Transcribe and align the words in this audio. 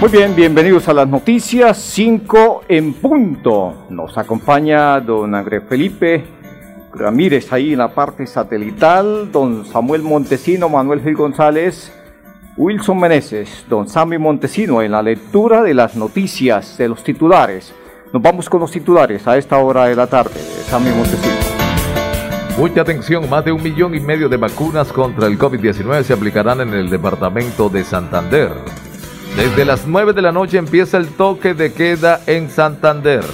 Muy 0.00 0.08
bien, 0.08 0.34
bienvenidos 0.34 0.88
a 0.88 0.94
las 0.94 1.06
noticias 1.06 1.76
5 1.76 2.62
en 2.68 2.94
punto. 2.94 3.84
Nos 3.90 4.16
acompaña 4.16 4.98
don 4.98 5.34
Andrés 5.34 5.62
Felipe 5.68 6.24
Ramírez 6.94 7.52
ahí 7.52 7.74
en 7.74 7.80
la 7.80 7.88
parte 7.88 8.26
satelital, 8.26 9.30
don 9.30 9.66
Samuel 9.66 10.00
Montesino, 10.00 10.70
Manuel 10.70 11.02
Gil 11.02 11.16
González, 11.16 11.92
Wilson 12.56 12.98
Meneses, 12.98 13.66
don 13.68 13.86
Sammy 13.86 14.16
Montesino 14.16 14.80
en 14.80 14.92
la 14.92 15.02
lectura 15.02 15.62
de 15.62 15.74
las 15.74 15.94
noticias 15.94 16.78
de 16.78 16.88
los 16.88 17.04
titulares. 17.04 17.74
Nos 18.10 18.22
vamos 18.22 18.48
con 18.48 18.60
los 18.60 18.70
titulares 18.70 19.28
a 19.28 19.36
esta 19.36 19.58
hora 19.58 19.84
de 19.84 19.96
la 19.96 20.06
tarde. 20.06 20.40
Sammy 20.70 20.92
Montesino. 20.96 21.34
Mucha 22.56 22.80
atención, 22.80 23.28
más 23.28 23.44
de 23.44 23.52
un 23.52 23.62
millón 23.62 23.94
y 23.94 24.00
medio 24.00 24.30
de 24.30 24.38
vacunas 24.38 24.94
contra 24.94 25.26
el 25.26 25.38
COVID-19 25.38 26.04
se 26.04 26.14
aplicarán 26.14 26.62
en 26.62 26.72
el 26.72 26.88
departamento 26.88 27.68
de 27.68 27.84
Santander. 27.84 28.50
Desde 29.36 29.64
las 29.64 29.86
9 29.86 30.12
de 30.12 30.22
la 30.22 30.32
noche 30.32 30.58
empieza 30.58 30.98
el 30.98 31.08
toque 31.08 31.54
de 31.54 31.72
queda 31.72 32.20
en 32.26 32.50
Santander. 32.50 33.24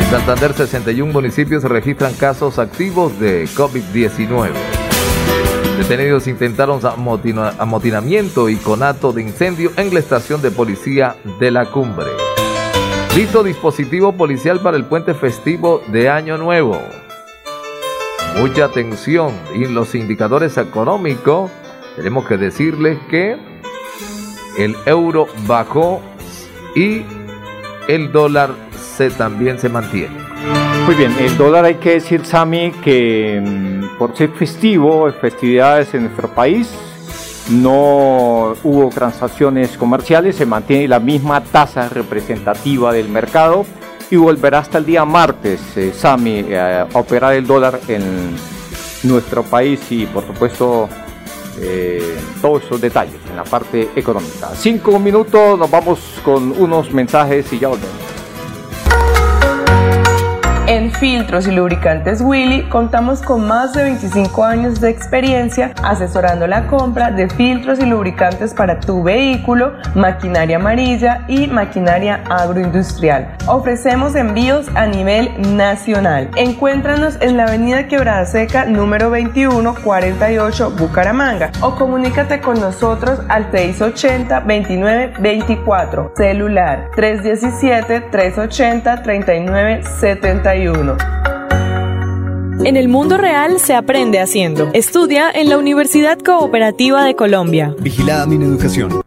En 0.00 0.06
Santander, 0.06 0.54
61 0.54 1.12
municipios 1.12 1.64
registran 1.64 2.14
casos 2.14 2.58
activos 2.58 3.18
de 3.20 3.44
COVID-19. 3.44 4.52
Detenidos 5.76 6.26
intentaron 6.26 6.80
amotinamiento 7.58 8.48
y 8.48 8.56
conato 8.56 9.12
de 9.12 9.22
incendio 9.22 9.70
en 9.76 9.92
la 9.92 10.00
estación 10.00 10.40
de 10.42 10.50
policía 10.50 11.16
de 11.38 11.50
la 11.50 11.66
cumbre. 11.66 12.06
Listo 13.14 13.42
dispositivo 13.42 14.12
policial 14.12 14.60
para 14.60 14.76
el 14.76 14.84
puente 14.84 15.14
festivo 15.14 15.82
de 15.88 16.08
Año 16.08 16.38
Nuevo. 16.38 16.80
Mucha 18.38 18.66
atención 18.66 19.32
en 19.52 19.74
los 19.74 19.94
indicadores 19.94 20.56
económicos. 20.56 21.50
Tenemos 21.96 22.26
que 22.26 22.36
decirles 22.36 22.98
que 23.10 23.36
el 24.58 24.76
euro 24.84 25.26
bajó 25.46 26.00
y 26.74 27.02
el 27.86 28.12
dólar 28.12 28.50
se, 28.96 29.10
también 29.10 29.58
se 29.58 29.68
mantiene. 29.68 30.16
Muy 30.84 30.94
bien, 30.94 31.14
el 31.20 31.36
dólar 31.36 31.64
hay 31.64 31.76
que 31.76 31.92
decir, 31.92 32.24
Sami, 32.24 32.72
que 32.82 33.40
mm, 33.42 33.98
por 33.98 34.16
ser 34.16 34.30
festivo, 34.30 35.10
festividades 35.12 35.94
en 35.94 36.04
nuestro 36.04 36.28
país, 36.28 36.70
no 37.50 38.54
hubo 38.62 38.90
transacciones 38.90 39.76
comerciales, 39.76 40.36
se 40.36 40.44
mantiene 40.44 40.88
la 40.88 41.00
misma 41.00 41.42
tasa 41.42 41.88
representativa 41.88 42.92
del 42.92 43.08
mercado 43.08 43.64
y 44.10 44.16
volverá 44.16 44.58
hasta 44.58 44.78
el 44.78 44.86
día 44.86 45.04
martes, 45.04 45.60
eh, 45.76 45.92
Sami, 45.94 46.54
a 46.54 46.86
operar 46.94 47.34
el 47.34 47.46
dólar 47.46 47.80
en 47.88 48.02
nuestro 49.02 49.42
país 49.44 49.80
y 49.90 50.06
por 50.06 50.26
supuesto 50.26 50.88
eh, 51.60 52.16
todos 52.40 52.64
esos 52.64 52.80
detalles 52.80 53.16
en 53.30 53.36
la 53.36 53.44
parte 53.44 53.90
económica. 53.96 54.50
Cinco 54.54 54.98
minutos, 54.98 55.58
nos 55.58 55.70
vamos 55.70 55.98
con 56.24 56.52
unos 56.52 56.92
mensajes 56.92 57.52
y 57.52 57.58
ya 57.58 57.68
volvemos. 57.68 58.07
En 60.68 60.92
Filtros 60.92 61.48
y 61.48 61.52
Lubricantes 61.52 62.20
Willy 62.20 62.64
contamos 62.68 63.22
con 63.22 63.48
más 63.48 63.72
de 63.72 63.84
25 63.84 64.44
años 64.44 64.82
de 64.82 64.90
experiencia 64.90 65.72
asesorando 65.82 66.46
la 66.46 66.66
compra 66.66 67.10
de 67.10 67.26
filtros 67.30 67.78
y 67.78 67.86
lubricantes 67.86 68.52
para 68.52 68.78
tu 68.78 69.02
vehículo, 69.02 69.72
maquinaria 69.94 70.56
amarilla 70.56 71.24
y 71.26 71.46
maquinaria 71.46 72.22
agroindustrial. 72.28 73.34
Ofrecemos 73.46 74.14
envíos 74.14 74.66
a 74.74 74.84
nivel 74.84 75.30
nacional. 75.56 76.28
Encuéntranos 76.36 77.16
en 77.22 77.38
la 77.38 77.44
avenida 77.44 77.88
Quebrada 77.88 78.26
Seca 78.26 78.66
número 78.66 79.08
21 79.08 79.74
48 79.82 80.72
Bucaramanga 80.72 81.50
o 81.62 81.76
comunícate 81.76 82.42
con 82.42 82.60
nosotros 82.60 83.20
al 83.30 83.50
680 83.50 84.40
29 84.40 85.14
24 85.18 86.12
celular 86.14 86.90
317 86.94 88.02
380 88.10 89.02
39 89.02 89.82
71 90.58 91.18
en 92.64 92.76
el 92.76 92.88
mundo 92.88 93.16
real 93.16 93.60
se 93.60 93.74
aprende 93.74 94.18
haciendo. 94.18 94.68
Estudia 94.74 95.30
en 95.30 95.48
la 95.48 95.58
Universidad 95.58 96.18
Cooperativa 96.18 97.04
de 97.04 97.14
Colombia. 97.14 97.72
Vigilada 97.78 98.26
mi 98.26 98.34
educación. 98.44 99.00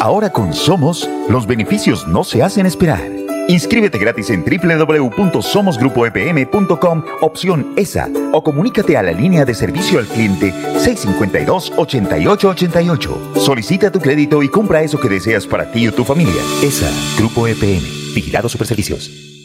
Ahora 0.00 0.30
con 0.30 0.54
Somos, 0.54 1.06
los 1.28 1.46
beneficios 1.46 2.08
no 2.08 2.24
se 2.24 2.42
hacen 2.42 2.64
esperar. 2.64 3.02
Inscríbete 3.48 3.98
gratis 3.98 4.30
en 4.30 4.42
www.somosgrupoepm.com, 4.42 7.04
opción 7.20 7.74
ESA, 7.76 8.08
o 8.32 8.42
comunícate 8.42 8.96
a 8.96 9.02
la 9.02 9.12
línea 9.12 9.44
de 9.44 9.52
servicio 9.54 9.98
al 9.98 10.06
cliente 10.06 10.54
652-8888. 10.78 13.36
Solicita 13.36 13.92
tu 13.92 14.00
crédito 14.00 14.42
y 14.42 14.48
compra 14.48 14.82
eso 14.82 14.98
que 14.98 15.10
deseas 15.10 15.46
para 15.46 15.70
ti 15.70 15.86
o 15.86 15.92
tu 15.92 16.02
familia. 16.04 16.40
ESA, 16.62 16.90
Grupo 17.18 17.46
EPM, 17.46 17.82
Vigilado 18.14 18.48
Superservicios. 18.48 19.39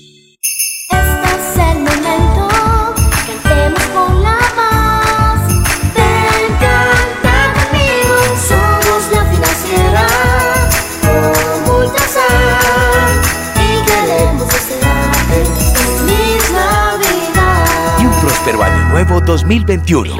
Nuevo 18.91 19.19
2021. 19.21 20.15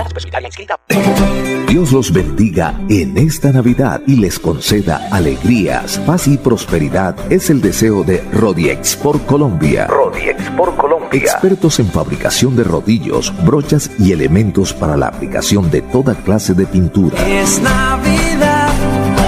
Dios 1.68 1.92
los 1.92 2.12
bendiga 2.12 2.74
en 2.90 3.18
esta 3.20 3.52
Navidad 3.52 4.02
y 4.08 4.16
les 4.16 4.40
conceda 4.40 5.08
alegrías, 5.12 6.00
paz 6.00 6.28
y 6.28 6.38
prosperidad. 6.38 7.16
Es 7.32 7.52
el 7.52 7.62
deseo 7.62 8.04
de 8.04 8.24
Rodiex 8.34 8.96
por 8.96 9.22
Colombia. 9.26 9.86
Rodiex 9.86 10.42
por 10.58 10.76
Colombia. 10.76 11.20
Expertos 11.20 11.80
en 11.80 11.88
fabricación 11.88 12.56
de 12.56 12.64
rodillos, 12.64 13.32
brochas 13.46 13.92
y 14.00 14.12
elementos 14.12 14.74
para 14.74 14.98
la 14.98 15.08
aplicación 15.08 15.70
de 15.70 15.84
toda 15.84 16.16
clase 16.16 16.56
de 16.56 16.66
pintura. 16.66 17.18
Es 17.28 17.62
Navidad, 17.62 18.74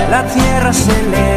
la 0.10 0.26
tierra 0.26 0.74
se 0.74 1.37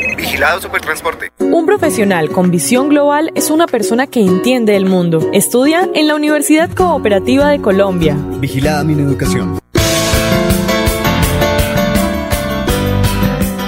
Vigilado 0.21 0.61
Supertransporte. 0.61 1.31
Un 1.39 1.65
profesional 1.65 2.29
con 2.29 2.51
visión 2.51 2.89
global 2.89 3.31
es 3.33 3.49
una 3.49 3.65
persona 3.65 4.05
que 4.05 4.21
entiende 4.21 4.75
el 4.75 4.85
mundo. 4.85 5.31
Estudia 5.33 5.89
en 5.95 6.07
la 6.07 6.13
Universidad 6.13 6.69
Cooperativa 6.69 7.49
de 7.49 7.59
Colombia. 7.59 8.15
Vigilada 8.39 8.83
mi 8.83 8.93
educación. 8.93 9.57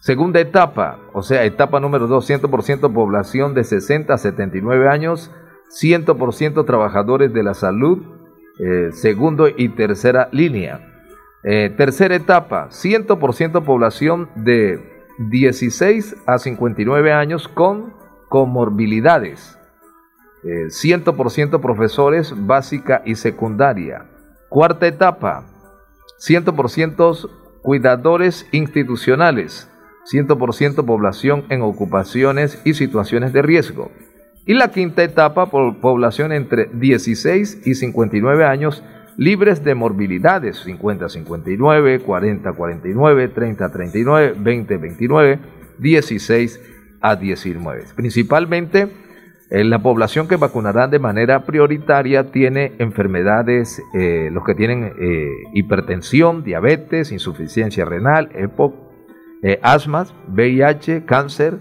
Segunda 0.00 0.40
etapa, 0.40 0.98
o 1.14 1.22
sea, 1.22 1.44
etapa 1.44 1.80
número 1.80 2.06
2, 2.06 2.28
100% 2.28 2.92
población 2.92 3.54
de 3.54 3.64
60 3.64 4.12
a 4.12 4.18
79 4.18 4.88
años, 4.88 5.30
100% 5.68 6.64
trabajadores 6.64 7.32
de 7.32 7.42
la 7.42 7.54
salud, 7.54 7.98
eh, 8.58 8.90
segundo 8.92 9.48
y 9.48 9.68
tercera 9.70 10.28
línea. 10.32 10.80
Eh, 11.44 11.70
tercera 11.76 12.16
etapa, 12.16 12.68
100% 12.70 13.64
población 13.64 14.28
de 14.34 14.80
16 15.18 16.16
a 16.26 16.38
59 16.38 17.12
años 17.12 17.48
con 17.48 17.94
comorbilidades. 18.28 19.58
100% 20.42 21.56
eh, 21.56 21.58
profesores 21.60 22.34
básica 22.46 23.02
y 23.04 23.16
secundaria. 23.16 24.06
Cuarta 24.48 24.86
etapa, 24.86 25.46
100% 26.18 27.30
cuidadores 27.62 28.46
institucionales, 28.52 29.70
100% 30.10 30.84
población 30.86 31.44
en 31.50 31.62
ocupaciones 31.62 32.60
y 32.64 32.74
situaciones 32.74 33.32
de 33.32 33.42
riesgo. 33.42 33.90
Y 34.48 34.54
la 34.54 34.70
quinta 34.70 35.04
etapa, 35.04 35.50
por 35.50 35.76
población 35.76 36.32
entre 36.32 36.70
16 36.72 37.66
y 37.66 37.74
59 37.74 38.46
años, 38.46 38.82
libres 39.18 39.62
de 39.62 39.74
morbilidades, 39.74 40.66
50-59, 40.66 42.02
40-49, 42.02 43.34
30-39, 43.34 44.36
20-29, 44.36 45.38
16 45.78 46.62
a 47.02 47.16
19. 47.16 47.84
Principalmente 47.94 48.88
eh, 49.50 49.64
la 49.64 49.82
población 49.82 50.28
que 50.28 50.36
vacunarán 50.36 50.90
de 50.90 50.98
manera 50.98 51.44
prioritaria 51.44 52.30
tiene 52.30 52.72
enfermedades, 52.78 53.82
eh, 53.92 54.30
los 54.32 54.46
que 54.46 54.54
tienen 54.54 54.94
eh, 54.98 55.28
hipertensión, 55.52 56.42
diabetes, 56.42 57.12
insuficiencia 57.12 57.84
renal, 57.84 58.30
EPOC, 58.32 58.74
asmas, 59.60 60.14
VIH, 60.28 61.04
cáncer, 61.04 61.58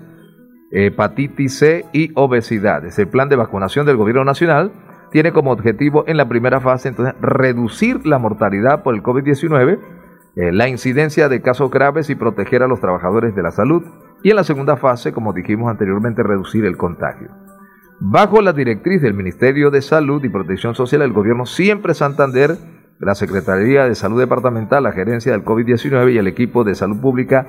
hepatitis 0.72 1.58
C 1.58 1.86
y 1.94 2.12
obesidad. 2.16 2.86
Es 2.86 3.00
el 3.00 3.08
plan 3.08 3.30
de 3.30 3.36
vacunación 3.36 3.86
del 3.86 3.98
gobierno 3.98 4.24
nacional. 4.24 4.72
Tiene 5.12 5.32
como 5.32 5.52
objetivo 5.52 6.04
en 6.08 6.18
la 6.18 6.28
primera 6.28 6.60
fase 6.60 6.90
entonces 6.90 7.16
reducir 7.22 8.06
la 8.06 8.20
mortalidad 8.20 8.84
por 8.84 8.94
el 8.94 9.04
COVID-19, 9.04 9.80
la 10.36 10.68
incidencia 10.68 11.30
de 11.30 11.42
casos 11.42 11.72
graves 11.72 12.10
y 12.10 12.16
proteger 12.16 12.62
a 12.64 12.68
los 12.68 12.82
trabajadores 12.82 13.34
de 13.36 13.42
la 13.42 13.52
salud. 13.52 13.84
Y 14.24 14.32
en 14.32 14.36
la 14.36 14.44
segunda 14.44 14.78
fase, 14.78 15.14
como 15.14 15.34
dijimos 15.34 15.70
anteriormente, 15.70 16.24
reducir 16.24 16.66
el 16.66 16.76
contagio. 16.76 17.30
Bajo 18.00 18.42
la 18.42 18.54
directriz 18.54 19.02
del 19.02 19.14
Ministerio 19.16 19.72
de 19.72 19.82
Salud 19.82 20.24
y 20.24 20.30
Protección 20.30 20.76
Social, 20.76 21.02
el 21.02 21.14
gobierno 21.14 21.46
siempre 21.46 21.94
Santander, 21.94 22.58
la 23.00 23.16
Secretaría 23.16 23.86
de 23.86 23.96
Salud 23.96 24.20
Departamental, 24.20 24.84
la 24.84 24.92
gerencia 24.92 25.32
del 25.32 25.44
COVID-19 25.44 26.14
y 26.14 26.18
el 26.18 26.28
equipo 26.28 26.64
de 26.64 26.76
salud 26.76 27.00
pública, 27.00 27.48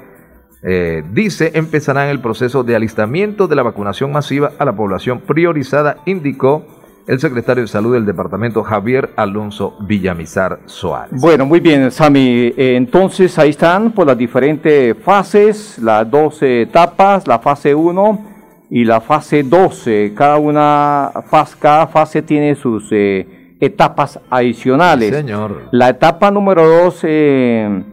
eh, 0.63 1.03
dice, 1.13 1.53
empezarán 1.55 2.09
el 2.09 2.21
proceso 2.21 2.65
de 2.65 2.77
alistamiento 2.77 3.47
de 3.49 3.57
la 3.57 3.63
vacunación 3.63 4.13
masiva 4.13 4.53
a 4.59 4.65
la 4.65 4.75
población 4.75 5.21
priorizada, 5.21 5.99
indicó 6.07 6.65
el 7.09 7.19
secretario 7.21 7.63
de 7.63 7.69
Salud 7.69 7.95
del 7.95 8.05
departamento, 8.05 8.63
Javier 8.63 9.11
Alonso 9.17 9.77
Villamizar 9.81 10.61
Soares. 10.67 11.19
Bueno, 11.19 11.47
muy 11.47 11.59
bien, 11.59 11.91
Sami. 11.91 12.53
Eh, 12.55 12.77
entonces, 12.77 13.39
ahí 13.39 13.51
están 13.51 13.93
por 13.93 14.07
las 14.07 14.19
diferentes 14.19 14.95
fases, 15.03 15.79
las 15.79 16.09
dos 16.11 16.43
etapas, 16.43 17.27
la 17.27 17.39
fase 17.39 17.75
1 17.75 18.25
y 18.71 18.85
la 18.85 19.01
fase 19.01 19.43
12. 19.43 20.13
Cada 20.15 20.37
una 20.37 21.11
fase, 21.31 21.57
cada 21.59 21.87
fase 21.87 22.21
tiene 22.21 22.55
sus 22.55 22.89
eh, 22.93 23.57
etapas 23.59 24.21
adicionales. 24.29 25.15
señor. 25.15 25.69
La 25.73 25.89
etapa 25.89 26.31
número 26.31 26.67
2, 26.85 27.01
eh, 27.05 27.85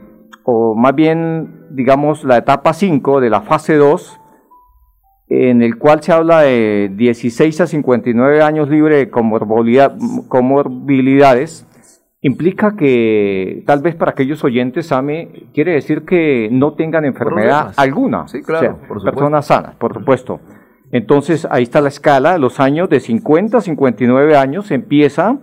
o 0.44 0.76
más 0.76 0.94
bien, 0.94 1.65
digamos, 1.76 2.24
la 2.24 2.38
etapa 2.38 2.74
5 2.74 3.22
de 3.22 3.30
la 3.30 3.42
fase 3.42 3.76
2, 3.76 4.20
en 5.28 5.62
el 5.62 5.78
cual 5.78 6.02
se 6.02 6.14
habla 6.14 6.42
de 6.42 6.92
16 6.96 7.62
a 7.62 7.68
59 7.68 8.42
años 8.42 8.70
libre 8.70 8.98
de 8.98 9.10
comorbilidades, 9.10 11.68
implica 12.22 12.76
que 12.76 13.64
tal 13.68 13.82
vez 13.82 13.96
para 13.96 14.12
aquellos 14.12 14.44
oyentes, 14.44 14.88
Sami, 14.88 15.50
quiere 15.54 15.74
decir 15.74 16.06
que 16.06 16.50
no 16.52 16.74
tengan 16.74 17.06
enfermedad 17.06 17.74
alguna. 17.78 18.28
Sí, 18.28 18.42
claro, 18.42 18.80
personas 18.88 19.48
sanas, 19.48 19.76
por 19.76 19.94
supuesto. 19.94 20.40
Entonces 20.92 21.48
ahí 21.50 21.64
está 21.64 21.82
la 21.82 21.90
escala, 21.90 22.38
los 22.38 22.60
años 22.60 22.90
de 22.90 23.00
50 23.00 23.58
a 23.58 23.62
59 23.62 24.38
años 24.38 24.72
empieza, 24.72 25.38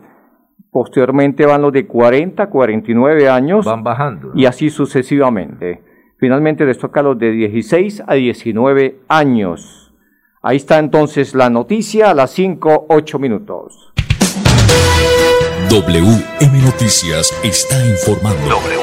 posteriormente 0.70 1.44
van 1.44 1.62
los 1.62 1.72
de 1.72 1.86
40 1.86 2.42
a 2.42 2.50
49 2.50 3.28
años. 3.28 3.64
Van 3.64 3.82
bajando. 3.82 4.30
Y 4.34 4.46
así 4.46 4.70
sucesivamente. 4.70 5.82
Finalmente 6.22 6.64
les 6.64 6.78
toca 6.78 7.02
los 7.02 7.18
de 7.18 7.32
16 7.32 8.04
a 8.06 8.14
19 8.14 9.00
años. 9.08 9.92
Ahí 10.40 10.56
está 10.56 10.78
entonces 10.78 11.34
la 11.34 11.50
noticia 11.50 12.10
a 12.10 12.14
las 12.14 12.30
5, 12.30 12.86
8 12.90 13.18
minutos. 13.18 13.92
WM 15.68 16.62
Noticias 16.62 17.36
está 17.42 17.84
informando. 17.84 18.38
Cinco, 18.38 18.81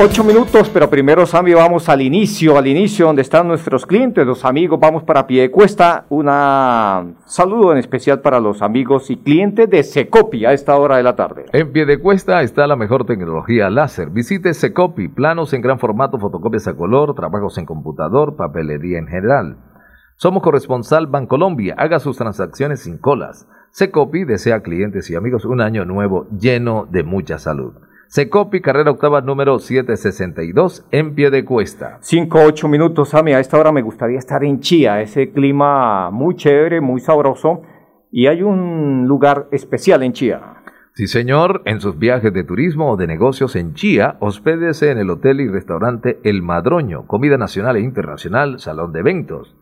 ocho 0.00 0.24
minutos, 0.24 0.70
pero 0.72 0.88
primero, 0.88 1.26
Sammy, 1.26 1.52
vamos 1.52 1.88
al 1.88 2.00
inicio, 2.00 2.56
al 2.56 2.66
inicio 2.66 3.06
donde 3.06 3.22
están 3.22 3.48
nuestros 3.48 3.84
clientes, 3.84 4.26
los 4.26 4.44
amigos. 4.44 4.78
Vamos 4.80 5.02
para 5.02 5.26
pie 5.26 5.42
de 5.42 5.50
cuesta. 5.50 6.06
Un 6.08 6.26
saludo 7.26 7.72
en 7.72 7.78
especial 7.78 8.20
para 8.20 8.40
los 8.40 8.62
amigos 8.62 9.10
y 9.10 9.16
clientes 9.16 9.68
de 9.68 9.82
Secopi 9.82 10.46
a 10.46 10.52
esta 10.52 10.76
hora 10.76 10.96
de 10.96 11.02
la 11.02 11.16
tarde. 11.16 11.46
En 11.52 11.72
pie 11.72 11.84
de 11.84 11.98
cuesta 11.98 12.42
está 12.42 12.66
la 12.66 12.76
mejor 12.76 13.04
tecnología 13.04 13.68
láser. 13.68 14.10
Visite 14.10 14.54
Secopi, 14.54 15.08
planos 15.08 15.52
en 15.52 15.60
gran 15.60 15.78
formato, 15.78 16.18
fotocopias 16.18 16.66
a 16.68 16.74
color, 16.74 17.14
trabajos 17.14 17.58
en 17.58 17.66
computador, 17.66 18.36
papelería 18.36 18.98
en 18.98 19.08
general. 19.08 19.58
Somos 20.16 20.42
corresponsal 20.42 21.06
Bancolombia. 21.08 21.74
Haga 21.76 21.98
sus 21.98 22.16
transacciones 22.16 22.80
sin 22.80 22.98
colas. 22.98 23.46
Secopi 23.70 24.24
desea 24.24 24.62
clientes 24.62 25.10
y 25.10 25.14
amigos 25.14 25.44
un 25.44 25.60
año 25.60 25.84
nuevo 25.84 26.26
lleno 26.30 26.86
de 26.90 27.02
mucha 27.02 27.38
salud. 27.38 27.74
Secopi, 28.08 28.62
carrera 28.62 28.90
octava 28.90 29.20
número 29.20 29.58
762, 29.58 30.86
en 30.92 31.14
pie 31.14 31.30
de 31.30 31.44
cuesta. 31.44 31.98
5, 32.00 32.38
8 32.42 32.66
minutos, 32.66 33.10
Sami. 33.10 33.34
A 33.34 33.40
esta 33.40 33.58
hora 33.58 33.70
me 33.70 33.82
gustaría 33.82 34.18
estar 34.18 34.42
en 34.44 34.60
Chía, 34.60 35.02
ese 35.02 35.30
clima 35.30 36.10
muy 36.10 36.34
chévere, 36.34 36.80
muy 36.80 37.02
sabroso. 37.02 37.60
Y 38.10 38.26
hay 38.26 38.42
un 38.42 39.06
lugar 39.06 39.48
especial 39.52 40.02
en 40.02 40.14
Chía. 40.14 40.40
Sí, 40.94 41.06
señor. 41.06 41.60
En 41.66 41.82
sus 41.82 41.98
viajes 41.98 42.32
de 42.32 42.44
turismo 42.44 42.92
o 42.92 42.96
de 42.96 43.06
negocios 43.06 43.54
en 43.56 43.74
Chía, 43.74 44.16
hospédese 44.20 44.90
en 44.90 44.96
el 44.96 45.10
hotel 45.10 45.42
y 45.42 45.48
restaurante 45.48 46.18
El 46.24 46.40
Madroño, 46.40 47.06
comida 47.06 47.36
nacional 47.36 47.76
e 47.76 47.80
internacional, 47.80 48.58
salón 48.58 48.90
de 48.92 49.00
eventos. 49.00 49.54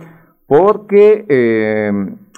porque 0.46 1.26
eh, 1.28 1.90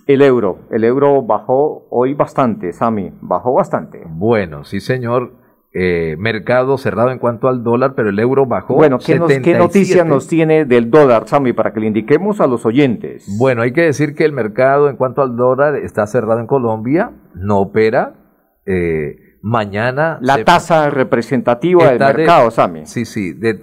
el 0.07 0.23
euro, 0.23 0.61
el 0.71 0.83
euro 0.85 1.21
bajó 1.21 1.88
hoy 1.90 2.14
bastante, 2.14 2.73
Sami, 2.73 3.12
bajó 3.21 3.52
bastante. 3.52 4.00
Bueno, 4.07 4.64
sí, 4.64 4.80
señor. 4.80 5.33
Eh, 5.75 6.17
mercado 6.19 6.79
cerrado 6.79 7.11
en 7.11 7.19
cuanto 7.19 7.47
al 7.47 7.63
dólar, 7.63 7.95
pero 7.95 8.09
el 8.09 8.19
euro 8.19 8.47
bajó. 8.47 8.75
Bueno, 8.75 8.99
¿qué, 8.99 9.19
nos, 9.19 9.31
¿qué 9.31 9.55
noticia 9.55 10.03
nos 10.03 10.27
tiene 10.27 10.65
del 10.65 10.91
dólar, 10.91 11.29
Sami, 11.29 11.53
para 11.53 11.75
que 11.75 11.81
le 11.81 11.87
indiquemos 11.87 12.41
a 12.41 12.47
los 12.47 12.65
oyentes? 12.65 13.27
Bueno, 13.39 13.61
hay 13.61 13.73
que 13.73 13.83
decir 13.83 14.15
que 14.15 14.25
el 14.25 14.33
mercado 14.33 14.89
en 14.89 14.97
cuanto 14.97 15.21
al 15.21 15.37
dólar 15.37 15.77
está 15.77 16.07
cerrado 16.07 16.41
en 16.41 16.47
Colombia, 16.47 17.13
no 17.35 17.59
opera. 17.59 18.15
Eh, 18.65 19.39
mañana... 19.43 20.19
La 20.23 20.43
tasa 20.43 20.89
representativa 20.89 21.91
del 21.93 21.99
mercado, 21.99 22.51
Sami. 22.51 22.87
Sí, 22.87 23.05
sí, 23.05 23.35
de 23.35 23.55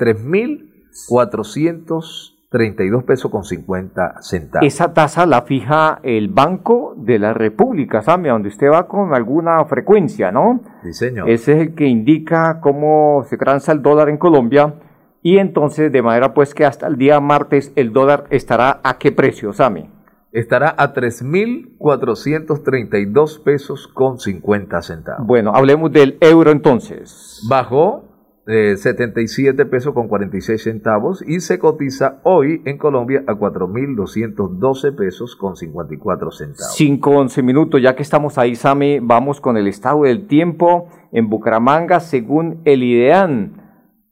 3.432 2.51 3.05
pesos 3.05 3.31
con 3.31 3.43
50 3.43 4.21
centavos. 4.21 4.67
Esa 4.67 4.93
tasa 4.93 5.25
la 5.25 5.43
fija 5.43 5.99
el 6.03 6.29
Banco 6.29 6.93
de 6.97 7.19
la 7.19 7.33
República, 7.33 8.01
Sami, 8.01 8.29
donde 8.29 8.49
usted 8.49 8.67
va 8.71 8.87
con 8.87 9.13
alguna 9.13 9.63
frecuencia, 9.65 10.31
¿no? 10.31 10.61
Sí, 10.83 10.93
señor. 10.93 11.29
Ese 11.29 11.53
es 11.53 11.59
el 11.59 11.75
que 11.75 11.87
indica 11.87 12.59
cómo 12.61 13.23
se 13.29 13.37
transa 13.37 13.71
el 13.71 13.81
dólar 13.81 14.09
en 14.09 14.17
Colombia. 14.17 14.75
Y 15.21 15.39
entonces, 15.39 15.91
de 15.91 16.01
manera 16.01 16.33
pues 16.33 16.53
que 16.53 16.65
hasta 16.65 16.87
el 16.87 16.97
día 16.97 17.19
martes 17.19 17.71
el 17.75 17.93
dólar 17.93 18.25
estará 18.29 18.79
a 18.83 18.97
qué 18.97 19.11
precio, 19.11 19.53
Sami? 19.53 19.89
estará 20.35 20.75
a 20.77 20.93
3.432 20.93 23.41
pesos 23.41 23.87
con 23.87 24.19
50 24.19 24.81
centavos. 24.81 25.25
Bueno, 25.25 25.53
hablemos 25.55 25.93
del 25.93 26.17
euro 26.19 26.51
entonces. 26.51 27.41
Bajó 27.49 28.04
77 28.45 29.59
eh, 29.59 29.65
pesos 29.65 29.93
con 29.93 30.07
46 30.07 30.61
centavos 30.61 31.23
y 31.25 31.39
se 31.39 31.57
cotiza 31.57 32.19
hoy 32.23 32.61
en 32.65 32.77
Colombia 32.77 33.23
a 33.25 33.33
4.212 33.33 34.95
pesos 34.95 35.35
con 35.35 35.55
54 35.55 36.31
centavos. 36.31 36.75
5, 36.75 37.09
11 37.09 37.41
minutos, 37.41 37.81
ya 37.81 37.95
que 37.95 38.03
estamos 38.03 38.37
ahí, 38.37 38.55
Sami, 38.55 38.99
vamos 38.99 39.41
con 39.41 39.57
el 39.57 39.67
estado 39.67 40.03
del 40.03 40.27
tiempo 40.27 40.89
en 41.11 41.27
Bucaramanga 41.27 41.99
según 41.99 42.61
el 42.65 42.83
IDEAN. 42.83 43.63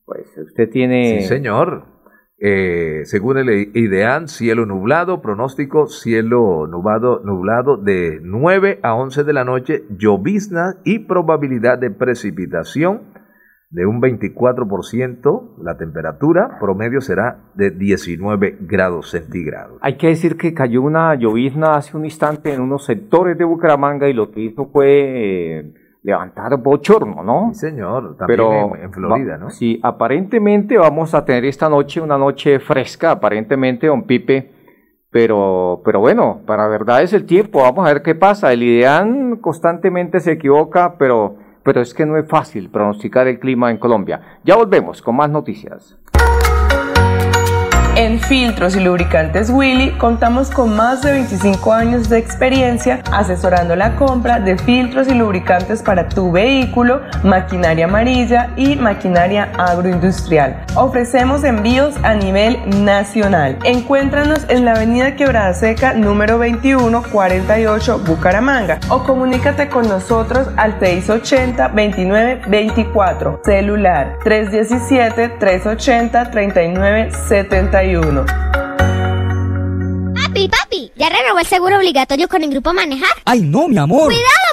Pues 0.06 0.36
usted 0.36 0.68
tiene... 0.70 1.22
Sí, 1.22 1.28
señor. 1.28 1.94
Eh, 2.40 3.04
según 3.06 3.38
el 3.38 3.70
IDEAN, 3.74 4.28
cielo 4.28 4.66
nublado, 4.66 5.22
pronóstico 5.22 5.88
cielo 5.88 6.68
nublado, 6.68 7.22
nublado 7.24 7.78
de 7.78 8.20
9 8.22 8.80
a 8.82 8.96
11 8.96 9.24
de 9.24 9.34
la 9.34 9.46
noche, 9.46 9.84
llovizna 9.96 10.78
y 10.84 11.00
probabilidad 11.00 11.78
de 11.78 11.92
precipitación 11.92 13.13
de 13.74 13.88
un 13.88 14.00
24%, 14.00 15.58
la 15.64 15.78
temperatura 15.78 16.60
promedio 16.60 17.02
será 17.02 17.40
de 17.56 17.72
19 17.72 18.60
grados 18.62 19.10
centígrados. 19.10 19.80
Hay 19.82 19.98
que 19.98 20.10
decir 20.10 20.38
que 20.38 20.54
cayó 20.54 20.84
una 20.84 21.16
llovizna 21.16 21.74
hace 21.74 21.98
un 21.98 22.06
instante 22.06 22.54
en 22.54 22.62
unos 22.62 22.86
sectores 22.86 23.36
de 23.36 23.46
Bucaramanga 23.46 24.08
y 24.08 24.14
lo 24.14 24.32
que 24.32 24.42
hizo 24.42 24.68
fue... 24.68 25.60
Eh, 25.60 25.74
levantar 26.04 26.58
bochorno, 26.58 27.24
¿no? 27.24 27.52
Sí, 27.54 27.62
señor, 27.70 28.18
también 28.18 28.28
Pero, 28.28 28.76
en, 28.76 28.92
Florida, 28.92 29.38
¿no? 29.38 29.50
Sí, 29.50 29.80
aparentemente 29.82 30.78
vamos 30.78 31.16
a 31.16 31.24
tener 31.24 31.46
esta 31.46 31.70
noche 31.70 32.02
una 32.02 32.18
noche 32.18 32.60
fresca, 32.60 33.12
aparentemente, 33.12 33.88
don 33.88 34.04
Pipe, 34.04 34.52
pero, 35.10 35.82
pero 35.86 36.02
bueno, 36.02 36.42
para 36.46 36.68
verdad 36.68 37.04
es 37.04 37.14
el 37.14 37.26
tiempo, 37.26 37.62
vamos 37.62 37.88
a 37.88 37.94
ver 37.94 38.04
qué 38.04 38.16
pasa. 38.16 38.52
El 38.52 38.64
IDEAN 38.64 39.38
constantemente 39.38 40.20
se 40.20 40.34
equivoca, 40.34 40.98
pero, 40.98 41.38
pero 41.64 41.82
es 41.82 41.94
que 41.94 42.06
no 42.06 42.18
es 42.18 42.28
fácil 42.28 42.70
pronosticar 42.70 43.28
el 43.28 43.40
clima 43.40 43.72
en 43.72 43.78
Colombia. 43.78 44.40
Ya 44.44 44.56
volvemos 44.56 45.02
con 45.02 45.16
más 45.16 45.30
noticias. 45.30 45.98
En 47.96 48.20
Filtros 48.20 48.76
y 48.76 48.80
Lubricantes 48.80 49.52
Willy 49.52 49.92
contamos 50.00 50.50
con 50.50 50.76
más 50.76 51.04
de 51.04 51.12
25 51.12 51.72
años 51.72 52.10
de 52.10 52.18
experiencia 52.18 53.04
asesorando 53.12 53.76
la 53.76 53.96
compra 53.98 54.40
de 54.40 54.58
filtros 54.58 55.08
y 55.08 55.14
lubricantes 55.14 55.84
para 55.84 56.10
tu 56.10 56.32
vehículo, 56.32 57.02
maquinaria 57.24 57.86
amarilla 57.86 58.50
y 58.56 58.78
maquinaria 58.78 59.52
agroindustrial. 59.60 60.66
Ofrecemos 60.74 61.44
envíos 61.44 61.94
a 62.02 62.16
nivel 62.16 62.58
nacional. 62.84 63.60
Encuéntranos 63.64 64.48
en 64.50 64.66
la 64.66 64.72
avenida 64.72 65.16
Quebrada 65.16 65.54
Seca 65.54 65.94
número 65.94 66.40
21 66.40 67.04
48 67.12 68.00
Bucaramanga 68.00 68.80
o 68.90 69.04
comunícate 69.04 69.70
con 69.70 69.88
nosotros 69.88 70.48
al 70.58 70.80
680 70.80 71.68
29 71.68 72.42
24 72.48 73.42
celular 73.46 74.18
317 74.24 75.30
380 75.38 76.32
39 76.32 77.12
71 77.84 78.26
Papi, 80.16 80.48
papi, 80.48 80.92
¿ya 80.96 81.10
renovó 81.10 81.40
el 81.40 81.46
seguro 81.46 81.78
obligatorio 81.78 82.28
con 82.28 82.42
el 82.42 82.50
grupo 82.50 82.74
Manejar? 82.74 83.10
¡Ay, 83.26 83.42
no, 83.42 83.68
mi 83.68 83.78
amor! 83.78 84.06
¡Cuidado! 84.06 84.53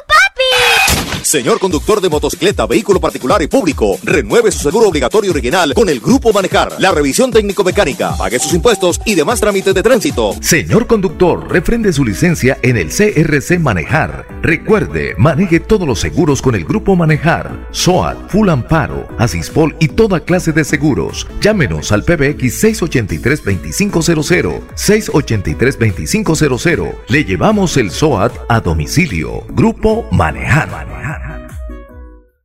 Señor 1.30 1.60
conductor 1.60 2.00
de 2.00 2.08
motocicleta, 2.08 2.66
vehículo 2.66 3.00
particular 3.00 3.40
y 3.40 3.46
público, 3.46 3.96
renueve 4.02 4.50
su 4.50 4.58
seguro 4.58 4.88
obligatorio 4.88 5.30
original 5.30 5.74
con 5.74 5.88
el 5.88 6.00
Grupo 6.00 6.32
Manejar. 6.32 6.72
La 6.80 6.90
revisión 6.90 7.30
técnico-mecánica, 7.30 8.16
pague 8.16 8.40
sus 8.40 8.52
impuestos 8.52 9.00
y 9.04 9.14
demás 9.14 9.38
trámites 9.38 9.72
de 9.72 9.80
tránsito. 9.80 10.34
Señor 10.40 10.88
conductor, 10.88 11.48
refrende 11.48 11.92
su 11.92 12.04
licencia 12.04 12.58
en 12.62 12.76
el 12.76 12.88
CRC 12.88 13.60
Manejar. 13.60 14.26
Recuerde, 14.42 15.14
maneje 15.18 15.60
todos 15.60 15.86
los 15.86 16.00
seguros 16.00 16.42
con 16.42 16.56
el 16.56 16.64
Grupo 16.64 16.96
Manejar. 16.96 17.68
SOAT, 17.70 18.28
Full 18.28 18.48
Amparo, 18.48 19.06
Asispol 19.16 19.76
y 19.78 19.86
toda 19.86 20.18
clase 20.18 20.50
de 20.50 20.64
seguros. 20.64 21.28
Llámenos 21.40 21.92
al 21.92 22.02
PBX 22.02 22.64
683-2500. 22.64 24.62
683-2500. 24.74 26.92
Le 27.06 27.24
llevamos 27.24 27.76
el 27.76 27.92
SOAT 27.92 28.32
a 28.48 28.58
domicilio. 28.58 29.44
Grupo 29.50 30.08
Manejar. 30.10 31.19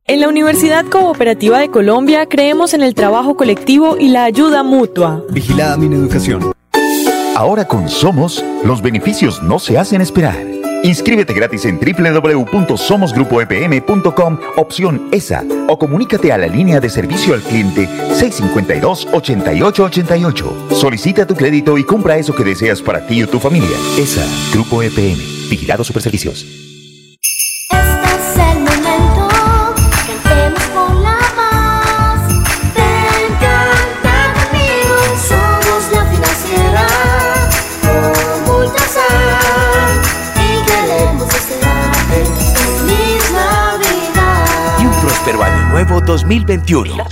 En 0.08 0.20
la 0.20 0.28
Universidad 0.28 0.86
Cooperativa 0.86 1.58
de 1.58 1.68
Colombia 1.68 2.26
creemos 2.26 2.74
en 2.74 2.82
el 2.82 2.94
trabajo 2.94 3.36
colectivo 3.36 3.96
y 3.98 4.10
la 4.10 4.22
ayuda 4.22 4.62
mutua. 4.62 5.24
Vigilada 5.30 5.76
mi 5.76 5.92
educación. 5.92 6.52
Ahora 7.34 7.66
con 7.66 7.88
Somos, 7.88 8.44
los 8.64 8.82
beneficios 8.82 9.42
no 9.42 9.58
se 9.58 9.78
hacen 9.78 10.00
esperar. 10.00 10.36
Inscríbete 10.84 11.34
gratis 11.34 11.64
en 11.64 11.80
www.somosgrupoepm.com, 11.80 14.38
opción 14.56 15.08
ESA, 15.10 15.42
o 15.66 15.76
comunícate 15.76 16.30
a 16.30 16.38
la 16.38 16.46
línea 16.46 16.78
de 16.78 16.88
servicio 16.88 17.34
al 17.34 17.40
cliente 17.40 17.88
652-8888. 18.12 20.70
Solicita 20.70 21.26
tu 21.26 21.34
crédito 21.34 21.76
y 21.78 21.84
compra 21.84 22.16
eso 22.16 22.32
que 22.32 22.44
deseas 22.44 22.80
para 22.80 23.04
ti 23.08 23.24
o 23.24 23.28
tu 23.28 23.40
familia. 23.40 23.76
ESA, 23.98 24.24
Grupo 24.52 24.84
EPM, 24.84 25.18
Vigilado 25.50 25.82
Superservicios. 25.82 26.65
Nuevo 45.76 46.00
2021. 46.00 47.04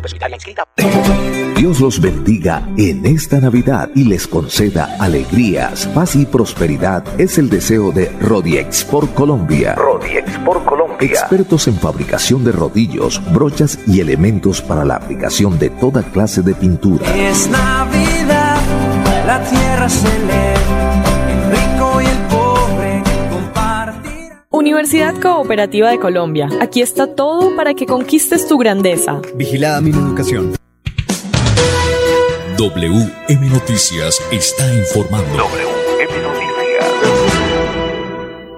Dios 1.54 1.80
los 1.80 2.00
bendiga 2.00 2.66
en 2.78 3.04
esta 3.04 3.38
Navidad 3.38 3.90
y 3.94 4.04
les 4.04 4.26
conceda 4.26 4.96
alegrías, 4.98 5.86
paz 5.88 6.16
y 6.16 6.24
prosperidad. 6.24 7.04
Es 7.20 7.36
el 7.36 7.50
deseo 7.50 7.92
de 7.92 8.08
Rodiex 8.22 8.84
por 8.84 9.10
Colombia. 9.12 9.74
Rodiex 9.74 10.38
por 10.38 10.64
Colombia. 10.64 10.96
Expertos 10.98 11.68
en 11.68 11.74
fabricación 11.74 12.42
de 12.42 12.52
rodillos, 12.52 13.20
brochas 13.34 13.78
y 13.86 14.00
elementos 14.00 14.62
para 14.62 14.86
la 14.86 14.94
aplicación 14.96 15.58
de 15.58 15.68
toda 15.68 16.02
clase 16.02 16.40
de 16.40 16.54
pintura. 16.54 17.04
Es 17.14 17.46
Navidad, 17.50 18.62
la 19.26 19.42
tierra 19.42 19.90
se 19.90 20.08
lee, 20.20 20.73
Universidad 24.74 25.14
Cooperativa 25.22 25.88
de 25.88 26.00
Colombia. 26.00 26.48
Aquí 26.60 26.82
está 26.82 27.14
todo 27.14 27.54
para 27.54 27.74
que 27.74 27.86
conquistes 27.86 28.48
tu 28.48 28.58
grandeza. 28.58 29.22
Vigilada 29.36 29.80
mi 29.80 29.90
educación. 29.90 30.50
WM 32.58 33.50
Noticias 33.50 34.20
está 34.32 34.74
informando. 34.74 35.32
WM 35.32 36.22
Noticias. 36.24 36.92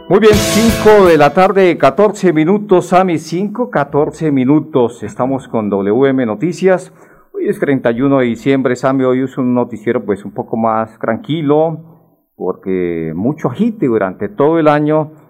Muy 0.08 0.20
bien, 0.20 0.32
5 0.32 1.04
de 1.04 1.18
la 1.18 1.34
tarde, 1.34 1.76
14 1.76 2.32
minutos, 2.32 2.86
Sami, 2.86 3.18
5, 3.18 3.68
14 3.68 4.32
minutos. 4.32 5.02
Estamos 5.02 5.46
con 5.48 5.68
WM 5.68 6.24
Noticias. 6.24 6.94
Hoy 7.34 7.46
es 7.46 7.60
31 7.60 8.20
de 8.20 8.24
diciembre, 8.24 8.74
Sami, 8.74 9.04
hoy 9.04 9.20
es 9.20 9.36
un 9.36 9.52
noticiero 9.52 10.02
pues 10.02 10.24
un 10.24 10.32
poco 10.32 10.56
más 10.56 10.98
tranquilo, 10.98 12.24
porque 12.36 13.12
mucho 13.14 13.48
agite 13.48 13.84
durante 13.84 14.30
todo 14.30 14.58
el 14.58 14.68
año 14.68 15.25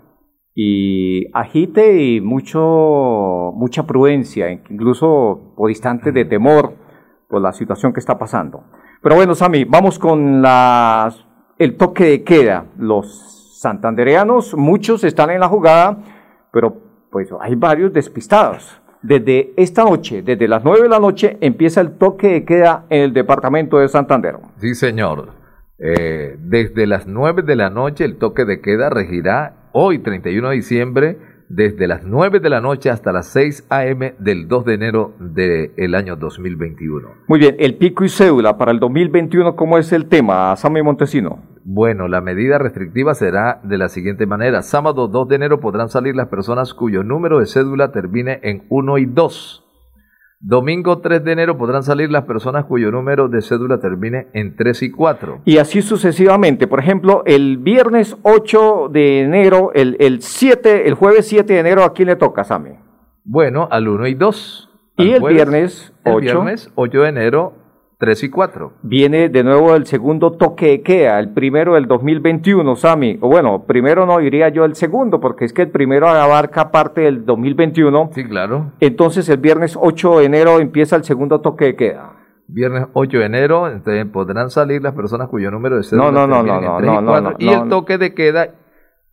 y 0.58 1.30
agite 1.34 2.02
y 2.02 2.22
mucho, 2.22 3.52
mucha 3.54 3.86
prudencia, 3.86 4.50
incluso 4.50 5.52
por 5.54 5.68
instantes 5.70 6.14
de 6.14 6.24
temor 6.24 6.72
por 7.28 7.42
la 7.42 7.52
situación 7.52 7.92
que 7.92 8.00
está 8.00 8.18
pasando. 8.18 8.64
Pero 9.02 9.16
bueno, 9.16 9.34
Sami, 9.34 9.64
vamos 9.64 9.98
con 9.98 10.40
las, 10.40 11.26
el 11.58 11.76
toque 11.76 12.04
de 12.04 12.24
queda. 12.24 12.64
Los 12.78 13.58
santandereanos, 13.60 14.56
muchos 14.56 15.04
están 15.04 15.28
en 15.28 15.40
la 15.40 15.48
jugada, 15.48 15.98
pero 16.50 16.74
pues 17.12 17.28
hay 17.38 17.54
varios 17.54 17.92
despistados. 17.92 18.80
Desde 19.02 19.52
esta 19.58 19.84
noche, 19.84 20.22
desde 20.22 20.48
las 20.48 20.64
9 20.64 20.84
de 20.84 20.88
la 20.88 20.98
noche, 20.98 21.36
empieza 21.42 21.82
el 21.82 21.98
toque 21.98 22.28
de 22.28 22.44
queda 22.46 22.86
en 22.88 23.02
el 23.02 23.12
departamento 23.12 23.76
de 23.78 23.88
Santander. 23.88 24.38
Sí, 24.56 24.74
señor. 24.74 25.34
Eh, 25.78 26.36
desde 26.38 26.86
las 26.86 27.06
9 27.06 27.42
de 27.42 27.56
la 27.56 27.68
noche 27.68 28.06
el 28.06 28.16
toque 28.16 28.46
de 28.46 28.62
queda 28.62 28.88
regirá 28.88 29.65
hoy, 29.78 29.98
31 29.98 30.48
de 30.48 30.54
diciembre, 30.56 31.18
desde 31.50 31.86
las 31.86 32.02
9 32.02 32.40
de 32.40 32.48
la 32.48 32.62
noche 32.62 32.88
hasta 32.88 33.12
las 33.12 33.26
6 33.28 33.66
a.m. 33.68 34.14
del 34.18 34.48
2 34.48 34.64
de 34.64 34.74
enero 34.74 35.14
del 35.20 35.94
año 35.94 36.16
2021. 36.16 37.08
Muy 37.28 37.38
bien, 37.38 37.56
el 37.58 37.76
pico 37.76 38.02
y 38.02 38.08
cédula 38.08 38.56
para 38.56 38.72
el 38.72 38.80
2021, 38.80 39.54
¿cómo 39.54 39.76
es 39.76 39.92
el 39.92 40.06
tema, 40.06 40.56
Sammy 40.56 40.82
Montesino? 40.82 41.42
Bueno, 41.62 42.08
la 42.08 42.22
medida 42.22 42.56
restrictiva 42.56 43.14
será 43.14 43.60
de 43.64 43.76
la 43.76 43.90
siguiente 43.90 44.24
manera. 44.24 44.62
Sábado 44.62 45.08
2 45.08 45.28
de 45.28 45.36
enero 45.36 45.60
podrán 45.60 45.90
salir 45.90 46.16
las 46.16 46.28
personas 46.28 46.72
cuyo 46.72 47.02
número 47.02 47.38
de 47.38 47.46
cédula 47.46 47.92
termine 47.92 48.40
en 48.44 48.64
1 48.70 48.98
y 48.98 49.04
2. 49.04 49.65
Domingo 50.38 50.98
3 50.98 51.24
de 51.24 51.32
enero 51.32 51.56
podrán 51.56 51.82
salir 51.82 52.10
las 52.10 52.24
personas 52.24 52.66
cuyo 52.66 52.90
número 52.90 53.28
de 53.28 53.40
cédula 53.40 53.80
termine 53.80 54.28
en 54.34 54.54
3 54.54 54.82
y 54.82 54.90
4. 54.90 55.40
Y 55.46 55.56
así 55.58 55.80
sucesivamente. 55.80 56.66
Por 56.66 56.78
ejemplo, 56.78 57.22
el 57.24 57.56
viernes 57.56 58.16
8 58.22 58.90
de 58.92 59.20
enero, 59.20 59.70
el, 59.74 59.96
el 59.98 60.20
7, 60.20 60.88
el 60.88 60.94
jueves 60.94 61.26
7 61.26 61.54
de 61.54 61.58
enero, 61.58 61.84
¿a 61.84 61.94
quién 61.94 62.08
le 62.08 62.16
toca, 62.16 62.44
Sammy? 62.44 62.72
Bueno, 63.24 63.66
al 63.70 63.88
1 63.88 64.06
y 64.08 64.14
2. 64.14 64.70
Y 64.98 65.12
el 65.12 65.22
viernes 65.22 65.94
8. 66.04 66.16
El 66.16 66.20
viernes 66.20 66.70
8 66.74 67.02
de 67.02 67.08
enero 67.08 67.54
3 67.98 68.24
y 68.24 68.28
4. 68.28 68.72
Viene 68.82 69.30
de 69.30 69.42
nuevo 69.42 69.74
el 69.74 69.86
segundo 69.86 70.32
toque 70.32 70.66
de 70.66 70.82
queda, 70.82 71.18
el 71.18 71.30
primero 71.32 71.74
del 71.74 71.86
2021, 71.86 72.76
Sami. 72.76 73.16
O 73.22 73.28
bueno, 73.28 73.64
primero 73.66 74.04
no 74.04 74.18
diría 74.18 74.50
yo 74.50 74.66
el 74.66 74.74
segundo, 74.74 75.18
porque 75.18 75.46
es 75.46 75.54
que 75.54 75.62
el 75.62 75.70
primero 75.70 76.06
abarca 76.06 76.70
parte 76.70 77.02
del 77.02 77.24
2021. 77.24 78.10
Sí, 78.12 78.24
claro. 78.24 78.72
Entonces 78.80 79.28
el 79.30 79.38
viernes 79.38 79.78
8 79.80 80.18
de 80.18 80.24
enero 80.26 80.60
empieza 80.60 80.96
el 80.96 81.04
segundo 81.04 81.40
toque 81.40 81.64
de 81.66 81.76
queda. 81.76 82.12
Viernes 82.48 82.86
8 82.92 83.18
de 83.18 83.24
enero 83.24 83.66
entonces, 83.68 84.06
podrán 84.06 84.50
salir 84.50 84.82
las 84.82 84.92
personas 84.94 85.28
cuyo 85.28 85.50
número 85.50 85.76
de 85.76 85.80
No, 85.80 85.84
cédula 85.84 86.10
no, 86.12 86.26
no, 86.26 86.42
no, 86.42 86.58
en 86.58 86.64
no, 86.64 86.76
3 86.76 86.90
y 86.90 86.94
no, 86.94 87.06
4. 87.06 87.30
no, 87.30 87.36
Y 87.38 87.46
no, 87.46 87.62
el 87.62 87.68
toque 87.70 87.98
de 87.98 88.14
queda, 88.14 88.48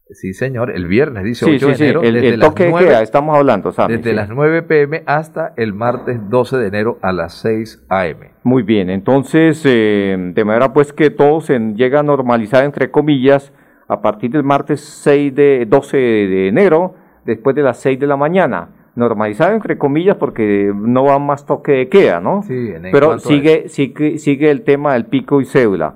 sí 0.09 0.33
señor, 0.33 0.71
el 0.71 0.87
viernes, 0.87 1.23
dice 1.23 1.45
Sí, 1.45 1.51
8 1.55 1.59
sí, 1.65 1.71
de 1.71 1.75
sí, 1.75 1.83
enero. 1.83 2.01
el, 2.03 2.13
desde 2.13 2.29
el 2.29 2.39
las 2.39 2.49
toque 2.49 2.63
de 2.65 2.69
9 2.71 2.87
queda, 2.87 3.01
estamos 3.01 3.37
hablando, 3.37 3.71
Sami. 3.71 3.97
Desde 3.97 4.13
las 4.13 4.29
9 4.29 4.63
pm 4.63 5.03
hasta 5.05 5.53
el 5.57 5.73
martes 5.73 6.19
12 6.29 6.57
de 6.57 6.67
enero 6.67 6.99
a 7.01 7.11
las 7.11 7.33
6 7.41 7.85
am. 7.89 8.17
Muy 8.43 8.63
bien, 8.63 8.89
entonces, 8.89 9.61
eh, 9.65 10.15
de 10.33 10.45
manera 10.45 10.73
pues 10.73 10.93
que 10.93 11.09
todo 11.09 11.41
se 11.41 11.57
llega 11.75 12.01
a 12.01 12.03
normalizar, 12.03 12.63
entre 12.65 12.91
comillas, 12.91 13.53
a 13.87 14.01
partir 14.01 14.31
del 14.31 14.43
martes 14.43 14.81
6 14.81 15.35
de, 15.35 15.65
12 15.67 15.97
de 15.97 16.47
enero, 16.47 16.95
después 17.25 17.55
de 17.55 17.63
las 17.63 17.79
6 17.79 17.99
de 17.99 18.07
la 18.07 18.17
mañana. 18.17 18.69
Normalizado, 18.95 19.53
entre 19.53 19.77
comillas, 19.79 20.17
porque 20.17 20.71
no 20.75 21.05
va 21.05 21.17
más 21.17 21.47
toque 21.47 21.71
de 21.71 21.89
queda, 21.89 22.19
¿no? 22.19 22.43
Sí, 22.43 22.53
en 22.53 22.83
Pero 22.91 23.17
sigue, 23.17 23.67
sigue, 23.67 24.19
sigue 24.19 24.51
el 24.51 24.61
tema 24.61 24.93
del 24.93 25.05
pico 25.07 25.41
y 25.41 25.45
cédula. 25.45 25.95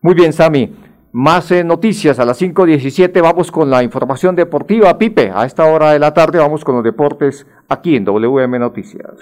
Muy 0.00 0.14
bien, 0.14 0.32
Sami. 0.32 0.72
Más 1.18 1.50
eh, 1.50 1.64
noticias 1.64 2.18
a 2.18 2.26
las 2.26 2.42
5.17. 2.42 3.22
Vamos 3.22 3.50
con 3.50 3.70
la 3.70 3.82
información 3.82 4.36
deportiva. 4.36 4.98
Pipe, 4.98 5.32
a 5.34 5.46
esta 5.46 5.64
hora 5.64 5.92
de 5.92 5.98
la 5.98 6.12
tarde 6.12 6.38
vamos 6.38 6.62
con 6.62 6.74
los 6.74 6.84
deportes 6.84 7.46
aquí 7.70 7.96
en 7.96 8.04
WM 8.04 8.58
Noticias. 8.58 9.12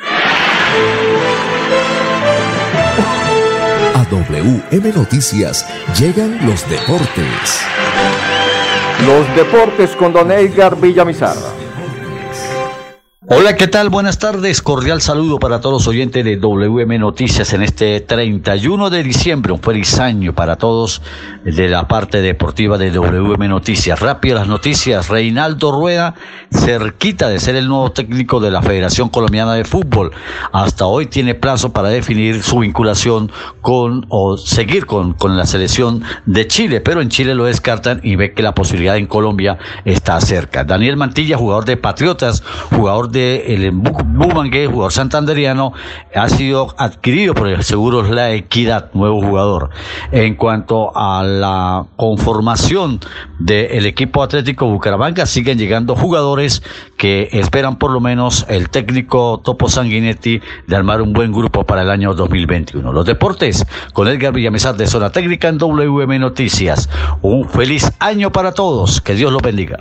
A 3.94 4.04
WM 4.10 4.92
Noticias 4.92 5.64
llegan 5.96 6.44
los 6.44 6.68
deportes. 6.68 7.64
Los 9.06 9.36
deportes 9.36 9.94
con 9.94 10.12
don 10.12 10.32
Edgar 10.32 10.74
Villamizar. 10.80 11.36
Hola, 13.26 13.56
¿qué 13.56 13.68
tal? 13.68 13.88
Buenas 13.88 14.18
tardes. 14.18 14.60
Cordial 14.60 15.00
saludo 15.00 15.38
para 15.38 15.58
todos 15.58 15.72
los 15.72 15.88
oyentes 15.88 16.22
de 16.26 16.36
WM 16.36 16.98
Noticias 16.98 17.54
en 17.54 17.62
este 17.62 18.02
31 18.02 18.90
de 18.90 19.02
diciembre. 19.02 19.54
Un 19.54 19.60
feliz 19.60 19.98
año 19.98 20.34
para 20.34 20.56
todos 20.56 21.00
de 21.42 21.68
la 21.70 21.88
parte 21.88 22.20
deportiva 22.20 22.76
de 22.76 22.90
WM 22.90 23.48
Noticias. 23.48 23.98
Rápido 23.98 24.34
las 24.36 24.46
noticias. 24.46 25.08
Reinaldo 25.08 25.72
Rueda, 25.72 26.14
cerquita 26.50 27.30
de 27.30 27.40
ser 27.40 27.56
el 27.56 27.66
nuevo 27.66 27.92
técnico 27.92 28.40
de 28.40 28.50
la 28.50 28.60
Federación 28.60 29.08
Colombiana 29.08 29.54
de 29.54 29.64
Fútbol. 29.64 30.10
Hasta 30.52 30.84
hoy 30.84 31.06
tiene 31.06 31.34
plazo 31.34 31.72
para 31.72 31.88
definir 31.88 32.42
su 32.42 32.58
vinculación 32.58 33.32
con 33.62 34.04
o 34.10 34.36
seguir 34.36 34.84
con, 34.84 35.14
con 35.14 35.38
la 35.38 35.46
selección 35.46 36.02
de 36.26 36.46
Chile, 36.46 36.82
pero 36.82 37.00
en 37.00 37.08
Chile 37.08 37.34
lo 37.34 37.46
descartan 37.46 38.00
y 38.02 38.16
ve 38.16 38.34
que 38.34 38.42
la 38.42 38.54
posibilidad 38.54 38.98
en 38.98 39.06
Colombia 39.06 39.56
está 39.86 40.20
cerca. 40.20 40.62
Daniel 40.62 40.98
Mantilla, 40.98 41.38
jugador 41.38 41.64
de 41.64 41.78
Patriotas, 41.78 42.42
jugador 42.68 43.13
el 43.14 43.70
Bumangue, 43.70 44.66
jugador 44.66 44.92
santanderiano, 44.92 45.72
ha 46.14 46.28
sido 46.28 46.74
adquirido 46.78 47.34
por 47.34 47.48
el 47.48 47.62
Seguros 47.62 48.10
La 48.10 48.32
Equidad, 48.32 48.90
nuevo 48.94 49.20
jugador. 49.20 49.70
En 50.12 50.34
cuanto 50.34 50.92
a 50.96 51.22
la 51.22 51.86
conformación 51.96 53.00
del 53.38 53.86
equipo 53.86 54.22
Atlético 54.22 54.66
Bucaramanga, 54.66 55.26
siguen 55.26 55.58
llegando 55.58 55.96
jugadores 55.96 56.62
que 56.96 57.28
esperan 57.32 57.78
por 57.78 57.90
lo 57.90 58.00
menos 58.00 58.46
el 58.48 58.68
técnico 58.68 59.40
Topo 59.44 59.68
Sanguinetti 59.68 60.40
de 60.66 60.76
armar 60.76 61.02
un 61.02 61.12
buen 61.12 61.32
grupo 61.32 61.64
para 61.64 61.82
el 61.82 61.90
año 61.90 62.14
2021. 62.14 62.92
Los 62.92 63.06
deportes 63.06 63.66
con 63.92 64.08
Edgar 64.08 64.32
Villamizar 64.32 64.76
de 64.76 64.86
Zona 64.86 65.10
Técnica 65.10 65.48
en 65.48 65.58
WM 65.58 66.18
Noticias. 66.18 66.88
Un 67.22 67.48
feliz 67.48 67.92
año 67.98 68.32
para 68.32 68.52
todos. 68.52 69.00
Que 69.00 69.14
Dios 69.14 69.32
los 69.32 69.42
bendiga. 69.42 69.78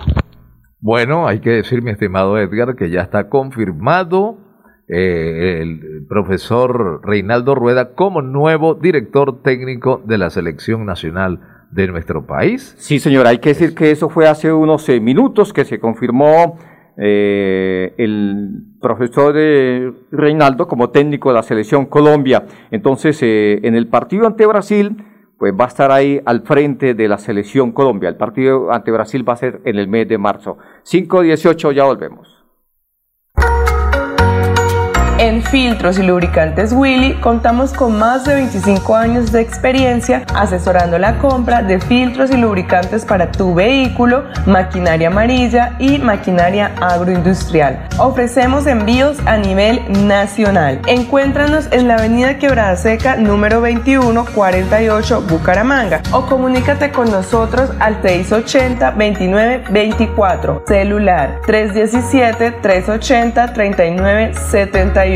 Bueno, 0.83 1.29
hay 1.29 1.39
que 1.39 1.51
decir, 1.51 1.81
mi 1.81 1.91
estimado 1.91 2.37
Edgar, 2.37 2.75
que 2.75 2.89
ya 2.89 2.99
está 2.99 3.29
confirmado 3.29 4.37
eh, 4.89 5.59
el 5.61 6.05
profesor 6.09 6.99
Reinaldo 7.07 7.55
Rueda 7.55 7.95
como 7.95 8.21
nuevo 8.21 8.75
director 8.75 9.41
técnico 9.43 10.03
de 10.05 10.17
la 10.17 10.29
selección 10.29 10.85
nacional 10.85 11.39
de 11.71 11.87
nuestro 11.87 12.25
país. 12.25 12.75
Sí, 12.79 12.99
señor, 12.99 13.27
hay 13.27 13.37
que 13.37 13.49
decir 13.49 13.73
que 13.73 13.91
eso 13.91 14.09
fue 14.09 14.27
hace 14.27 14.51
unos 14.51 14.89
eh, 14.89 14.99
minutos 14.99 15.53
que 15.53 15.63
se 15.63 15.79
confirmó 15.79 16.59
eh, 16.97 17.93
el 17.97 18.65
profesor 18.81 19.35
Reinaldo 20.11 20.67
como 20.67 20.89
técnico 20.89 21.29
de 21.29 21.35
la 21.35 21.43
selección 21.43 21.85
Colombia. 21.85 22.43
Entonces, 22.71 23.23
eh, 23.23 23.61
en 23.63 23.75
el 23.75 23.87
partido 23.87 24.27
ante 24.27 24.45
Brasil, 24.45 24.97
pues 25.43 25.53
va 25.59 25.65
a 25.65 25.67
estar 25.67 25.91
ahí 25.91 26.21
al 26.23 26.43
frente 26.43 26.93
de 26.93 27.05
la 27.09 27.17
selección 27.17 27.73
Colombia. 27.73 28.07
El 28.07 28.15
partido 28.15 28.71
ante 28.71 28.91
Brasil 28.91 29.27
va 29.27 29.33
a 29.33 29.35
ser 29.35 29.59
en 29.65 29.77
el 29.77 29.89
mes 29.89 30.07
de 30.07 30.17
marzo. 30.17 30.57
5-18, 30.85 31.73
ya 31.73 31.83
volvemos. 31.83 32.32
En 35.23 35.41
Filtros 35.41 35.97
y 35.97 36.03
Lubricantes 36.03 36.73
Willy 36.73 37.13
contamos 37.21 37.71
con 37.71 37.97
más 37.97 38.25
de 38.25 38.35
25 38.35 38.93
años 38.93 39.31
de 39.31 39.39
experiencia 39.39 40.25
asesorando 40.35 40.99
la 40.99 41.17
compra 41.17 41.63
de 41.63 41.79
filtros 41.79 42.29
y 42.29 42.35
lubricantes 42.35 43.05
para 43.05 43.31
tu 43.31 43.55
vehículo, 43.55 44.25
maquinaria 44.45 45.07
amarilla 45.07 45.77
y 45.79 45.97
maquinaria 45.97 46.73
agroindustrial. 46.81 47.87
Ofrecemos 47.99 48.67
envíos 48.67 49.17
a 49.25 49.37
nivel 49.37 49.79
nacional. 50.05 50.81
Encuéntranos 50.87 51.69
en 51.71 51.87
la 51.87 51.93
avenida 51.95 52.37
Quebrada 52.37 52.75
Seca 52.75 53.15
número 53.15 53.61
21 53.61 54.25
48 54.25 55.21
Bucaramanga 55.29 56.01
o 56.11 56.25
comunícate 56.25 56.91
con 56.91 57.09
nosotros 57.09 57.69
al 57.79 58.01
680 58.01 58.91
29 58.91 59.63
24 59.71 60.63
celular 60.67 61.39
317 61.45 62.51
380 62.61 63.53
39 63.53 64.33
71 64.51 65.12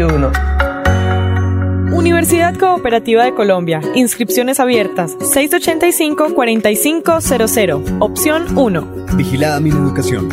Universidad 1.91 2.55
Cooperativa 2.57 3.23
de 3.23 3.33
Colombia. 3.33 3.81
Inscripciones 3.95 4.59
abiertas. 4.59 5.17
685-4500. 5.17 7.97
Opción 7.99 8.55
1. 8.55 8.87
Vigilada 9.15 9.59
mi 9.59 9.71
educación. 9.71 10.29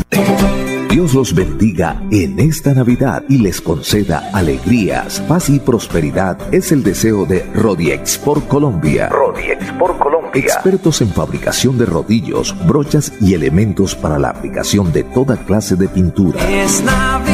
Dios 0.91 1.13
los 1.13 1.35
bendiga 1.35 2.01
en 2.13 2.39
esta 2.39 2.73
Navidad 2.73 3.25
y 3.29 3.39
les 3.39 3.61
conceda 3.61 4.31
alegrías, 4.33 5.21
paz 5.23 5.51
y 5.51 5.59
prosperidad 5.59 6.39
es 6.55 6.71
el 6.71 6.85
deseo 6.85 7.27
de 7.27 7.45
Rodiex 7.53 8.17
por 8.19 8.47
Colombia. 8.47 9.09
Rodiex 9.09 9.73
por 9.73 9.99
Colombia. 9.99 10.31
Expertos 10.35 11.01
en 11.01 11.09
fabricación 11.09 11.77
de 11.79 11.87
rodillos, 11.87 12.55
brochas 12.67 13.13
y 13.21 13.35
elementos 13.35 13.97
para 13.97 14.21
la 14.21 14.31
aplicación 14.31 14.93
de 14.93 15.03
toda 15.03 15.37
clase 15.37 15.75
de 15.75 15.89
pintura. 15.89 16.39
Es 16.49 16.81
Navidad, 16.85 17.34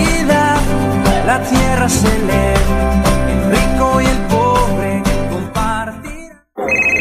la 1.31 1.38
tierra 1.45 1.88
se 1.88 2.09
lee, 2.27 3.10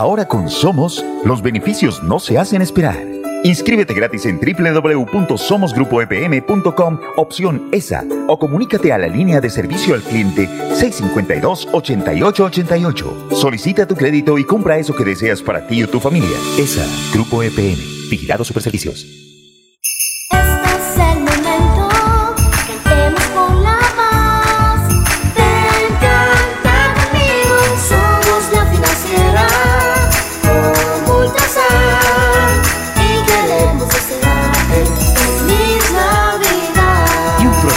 Ahora 0.00 0.26
con 0.26 0.48
Somos, 0.48 1.04
los 1.26 1.42
beneficios 1.42 2.02
no 2.02 2.18
se 2.20 2.38
hacen 2.38 2.62
esperar. 2.62 2.96
Inscríbete 3.44 3.92
gratis 3.92 4.24
en 4.24 4.40
www.somosgrupoepm.com, 4.40 7.00
opción 7.18 7.68
ESA, 7.70 8.06
o 8.26 8.38
comunícate 8.38 8.94
a 8.94 8.98
la 8.98 9.08
línea 9.08 9.42
de 9.42 9.50
servicio 9.50 9.94
al 9.94 10.00
cliente 10.00 10.48
652-8888. 10.48 13.34
Solicita 13.34 13.86
tu 13.86 13.94
crédito 13.94 14.38
y 14.38 14.44
compra 14.44 14.78
eso 14.78 14.94
que 14.94 15.04
deseas 15.04 15.42
para 15.42 15.66
ti 15.66 15.82
o 15.82 15.88
tu 15.90 16.00
familia. 16.00 16.38
ESA, 16.58 16.86
Grupo 17.12 17.42
EPM, 17.42 17.76
Vigilado 18.08 18.42
Superservicios. 18.42 19.29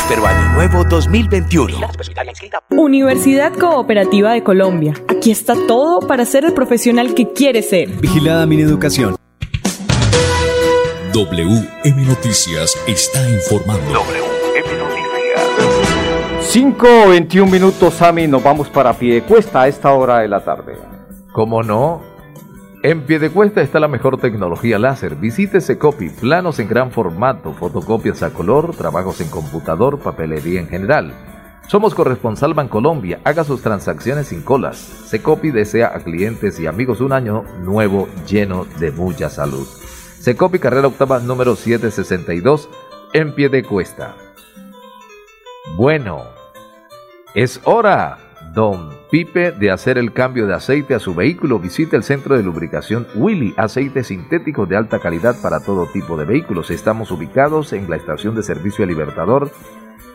Próspero 0.04 0.28
año 0.28 0.54
nuevo 0.54 0.84
2021. 0.84 1.78
Universidad 2.70 3.54
Cooperativa 3.54 4.34
de 4.34 4.44
Colombia. 4.44 4.94
Aquí 5.08 5.32
está 5.32 5.56
todo 5.68 6.06
para 6.08 6.26
ser 6.26 6.46
el 6.46 6.54
profesional 6.54 7.14
que 7.14 7.32
quieres 7.32 7.70
ser. 7.70 7.90
Vigilada 7.90 8.46
mi 8.46 8.60
educación. 8.62 9.16
WM 11.14 12.06
Noticias 12.06 12.78
está 12.88 13.30
informando. 13.30 13.94
WM 13.94 14.78
Noticias. 14.78 16.54
5.21 16.54 17.50
minutos, 17.50 17.94
Sami, 17.94 18.28
nos 18.28 18.44
vamos 18.44 18.68
para 18.70 18.94
Piedecuesta 18.94 19.62
a 19.62 19.68
esta 19.68 19.94
hora 19.94 20.20
de 20.20 20.28
la 20.28 20.44
tarde. 20.44 20.78
¿Cómo 21.32 21.64
no? 21.64 22.13
En 22.84 23.06
Piedecuesta 23.06 23.62
está 23.62 23.80
la 23.80 23.88
mejor 23.88 24.18
tecnología 24.18 24.78
láser. 24.78 25.16
Visite 25.16 25.62
Secopi, 25.62 26.10
planos 26.10 26.60
en 26.60 26.68
gran 26.68 26.92
formato, 26.92 27.54
fotocopias 27.54 28.22
a 28.24 28.32
color, 28.32 28.76
trabajos 28.76 29.22
en 29.22 29.30
computador, 29.30 30.00
papelería 30.00 30.60
en 30.60 30.68
general. 30.68 31.14
Somos 31.70 31.96
corresponsal 31.96 32.54
Bancolombia. 32.54 33.22
Haga 33.24 33.46
sus 33.46 33.62
transacciones 33.62 34.28
sin 34.28 34.42
colas. 34.42 34.78
Secopi 34.78 35.52
desea 35.52 35.94
a 35.96 36.02
clientes 36.02 36.60
y 36.60 36.68
amigos 36.68 37.00
un 37.00 37.14
año 37.14 37.46
nuevo 37.62 38.10
lleno 38.28 38.66
de 38.66 38.92
mucha 38.92 39.30
salud. 39.30 39.66
Secopi 40.20 40.60
Carrera 40.60 40.88
Octava 40.88 41.20
número 41.20 41.56
762 41.56 42.68
en 43.14 43.34
Piedecuesta. 43.34 44.14
Bueno, 45.78 46.26
es 47.34 47.62
hora, 47.64 48.18
don 48.54 48.90
Pipe, 49.10 49.52
de 49.52 49.72
hacer 49.72 49.98
el 49.98 50.12
cambio 50.12 50.48
de 50.48 50.54
aceite 50.54 50.96
a 50.96 51.00
su 51.00 51.14
vehículo. 51.14 51.60
Visite 51.60 51.96
el 51.96 52.04
centro 52.04 52.36
de 52.36 52.44
lubricación 52.44 53.08
Willy, 53.16 53.54
aceites 53.58 54.08
sintéticos 54.08 54.68
de 54.70 54.78
alta 54.78 55.00
calidad 55.00 55.36
para 55.42 55.60
todo 55.60 55.88
tipo 55.88 56.18
de 56.18 56.26
vehículos. 56.26 56.72
Estamos 56.72 57.12
ubicados 57.12 57.74
en 57.74 57.90
la 57.90 57.96
estación 57.96 58.36
de 58.36 58.44
servicio 58.44 58.86
Libertador, 58.86 59.52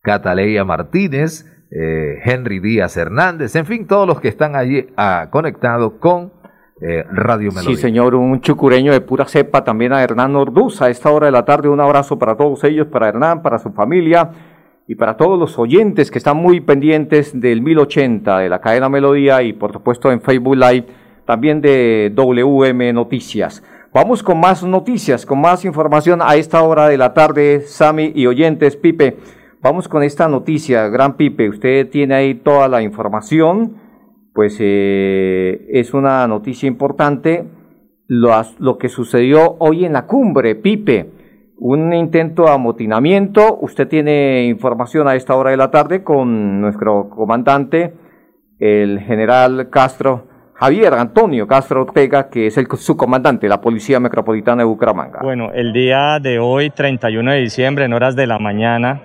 Cataleya 0.00 0.64
Martínez, 0.64 1.44
eh, 1.72 2.20
Henry 2.24 2.60
Díaz 2.60 2.96
Hernández, 2.96 3.56
en 3.56 3.66
fin, 3.66 3.88
todos 3.88 4.06
los 4.06 4.20
que 4.20 4.28
están 4.28 4.54
allí 4.54 4.86
ah, 4.96 5.26
conectados 5.32 5.94
con 5.98 6.32
eh, 6.80 7.04
Radio 7.10 7.50
Melodía. 7.50 7.74
Sí, 7.74 7.76
señor, 7.76 8.14
un 8.14 8.40
chucureño 8.40 8.92
de 8.92 9.00
pura 9.00 9.24
cepa, 9.24 9.64
también 9.64 9.92
a 9.92 10.04
Hernán 10.04 10.36
Orduz 10.36 10.80
a 10.82 10.88
esta 10.88 11.10
hora 11.10 11.26
de 11.26 11.32
la 11.32 11.44
tarde. 11.44 11.68
Un 11.68 11.80
abrazo 11.80 12.16
para 12.16 12.36
todos 12.36 12.62
ellos, 12.62 12.86
para 12.86 13.08
Hernán, 13.08 13.42
para 13.42 13.58
su 13.58 13.72
familia 13.72 14.51
y 14.86 14.94
para 14.94 15.16
todos 15.16 15.38
los 15.38 15.58
oyentes 15.58 16.10
que 16.10 16.18
están 16.18 16.36
muy 16.36 16.60
pendientes 16.60 17.38
del 17.38 17.62
1080 17.62 18.38
de 18.38 18.48
la 18.48 18.60
cadena 18.60 18.88
Melodía 18.88 19.42
y 19.42 19.52
por 19.52 19.72
supuesto 19.72 20.10
en 20.10 20.20
Facebook 20.20 20.56
Live, 20.56 20.86
también 21.24 21.60
de 21.60 22.12
WM 22.14 22.92
Noticias. 22.92 23.62
Vamos 23.94 24.22
con 24.22 24.40
más 24.40 24.64
noticias, 24.64 25.26
con 25.26 25.40
más 25.40 25.64
información 25.64 26.20
a 26.22 26.36
esta 26.36 26.62
hora 26.62 26.88
de 26.88 26.98
la 26.98 27.14
tarde, 27.14 27.60
Sami 27.60 28.12
y 28.14 28.26
oyentes, 28.26 28.76
Pipe. 28.76 29.18
Vamos 29.60 29.86
con 29.86 30.02
esta 30.02 30.28
noticia, 30.28 30.88
gran 30.88 31.16
Pipe. 31.16 31.48
Usted 31.48 31.88
tiene 31.90 32.14
ahí 32.14 32.34
toda 32.34 32.68
la 32.68 32.82
información 32.82 33.82
pues 34.32 34.56
eh, 34.60 35.66
es 35.70 35.92
una 35.92 36.26
noticia 36.26 36.66
importante 36.66 37.44
lo, 38.06 38.30
lo 38.58 38.78
que 38.78 38.88
sucedió 38.88 39.56
hoy 39.58 39.84
en 39.84 39.92
la 39.92 40.06
cumbre, 40.06 40.54
Pipe. 40.54 41.10
Un 41.64 41.94
intento 41.94 42.46
de 42.46 42.50
amotinamiento. 42.50 43.56
Usted 43.60 43.86
tiene 43.86 44.46
información 44.46 45.06
a 45.06 45.14
esta 45.14 45.36
hora 45.36 45.52
de 45.52 45.56
la 45.56 45.70
tarde 45.70 46.02
con 46.02 46.60
nuestro 46.60 47.08
comandante, 47.08 47.94
el 48.58 48.98
general 48.98 49.70
Castro, 49.70 50.26
Javier 50.54 50.92
Antonio 50.94 51.46
Castro 51.46 51.82
Ortega, 51.82 52.28
que 52.30 52.48
es 52.48 52.58
el, 52.58 52.66
su 52.78 52.96
comandante 52.96 53.46
de 53.46 53.50
la 53.50 53.60
Policía 53.60 54.00
Metropolitana 54.00 54.62
de 54.62 54.64
Bucaramanga. 54.64 55.20
Bueno, 55.22 55.52
el 55.54 55.72
día 55.72 56.18
de 56.20 56.40
hoy, 56.40 56.70
31 56.70 57.30
de 57.30 57.38
diciembre, 57.38 57.84
en 57.84 57.92
horas 57.92 58.16
de 58.16 58.26
la 58.26 58.40
mañana, 58.40 59.00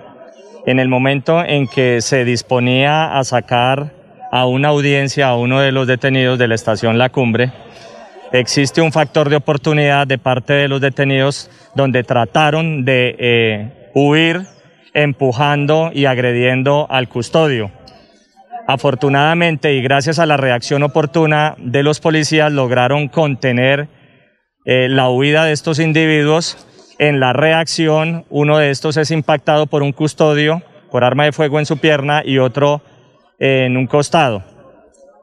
en 0.66 0.80
el 0.80 0.88
momento 0.88 1.44
en 1.44 1.68
que 1.68 2.00
se 2.00 2.24
disponía 2.24 3.16
a 3.16 3.22
sacar 3.22 3.92
a 4.32 4.46
una 4.46 4.70
audiencia 4.70 5.28
a 5.28 5.36
uno 5.36 5.60
de 5.60 5.70
los 5.70 5.86
detenidos 5.86 6.40
de 6.40 6.48
la 6.48 6.56
estación 6.56 6.98
La 6.98 7.10
Cumbre, 7.10 7.52
existe 8.32 8.80
un 8.80 8.92
factor 8.92 9.28
de 9.28 9.36
oportunidad 9.36 10.06
de 10.06 10.18
parte 10.18 10.52
de 10.52 10.68
los 10.68 10.80
detenidos 10.80 11.50
donde 11.74 12.02
trataron 12.04 12.84
de 12.84 13.16
eh, 13.18 13.90
huir 13.94 14.42
empujando 14.94 15.90
y 15.92 16.06
agrediendo 16.06 16.86
al 16.90 17.08
custodio. 17.08 17.70
Afortunadamente 18.66 19.72
y 19.74 19.82
gracias 19.82 20.18
a 20.18 20.26
la 20.26 20.36
reacción 20.36 20.82
oportuna 20.82 21.54
de 21.58 21.82
los 21.82 22.00
policías 22.00 22.52
lograron 22.52 23.08
contener 23.08 23.88
eh, 24.64 24.88
la 24.90 25.08
huida 25.08 25.44
de 25.44 25.52
estos 25.52 25.78
individuos. 25.78 26.66
En 26.98 27.20
la 27.20 27.32
reacción, 27.32 28.26
uno 28.28 28.58
de 28.58 28.70
estos 28.70 28.96
es 28.96 29.10
impactado 29.10 29.66
por 29.66 29.82
un 29.82 29.92
custodio, 29.92 30.62
por 30.90 31.04
arma 31.04 31.24
de 31.24 31.32
fuego 31.32 31.58
en 31.58 31.66
su 31.66 31.78
pierna 31.78 32.22
y 32.24 32.38
otro 32.38 32.82
eh, 33.38 33.64
en 33.66 33.76
un 33.76 33.86
costado. 33.86 34.42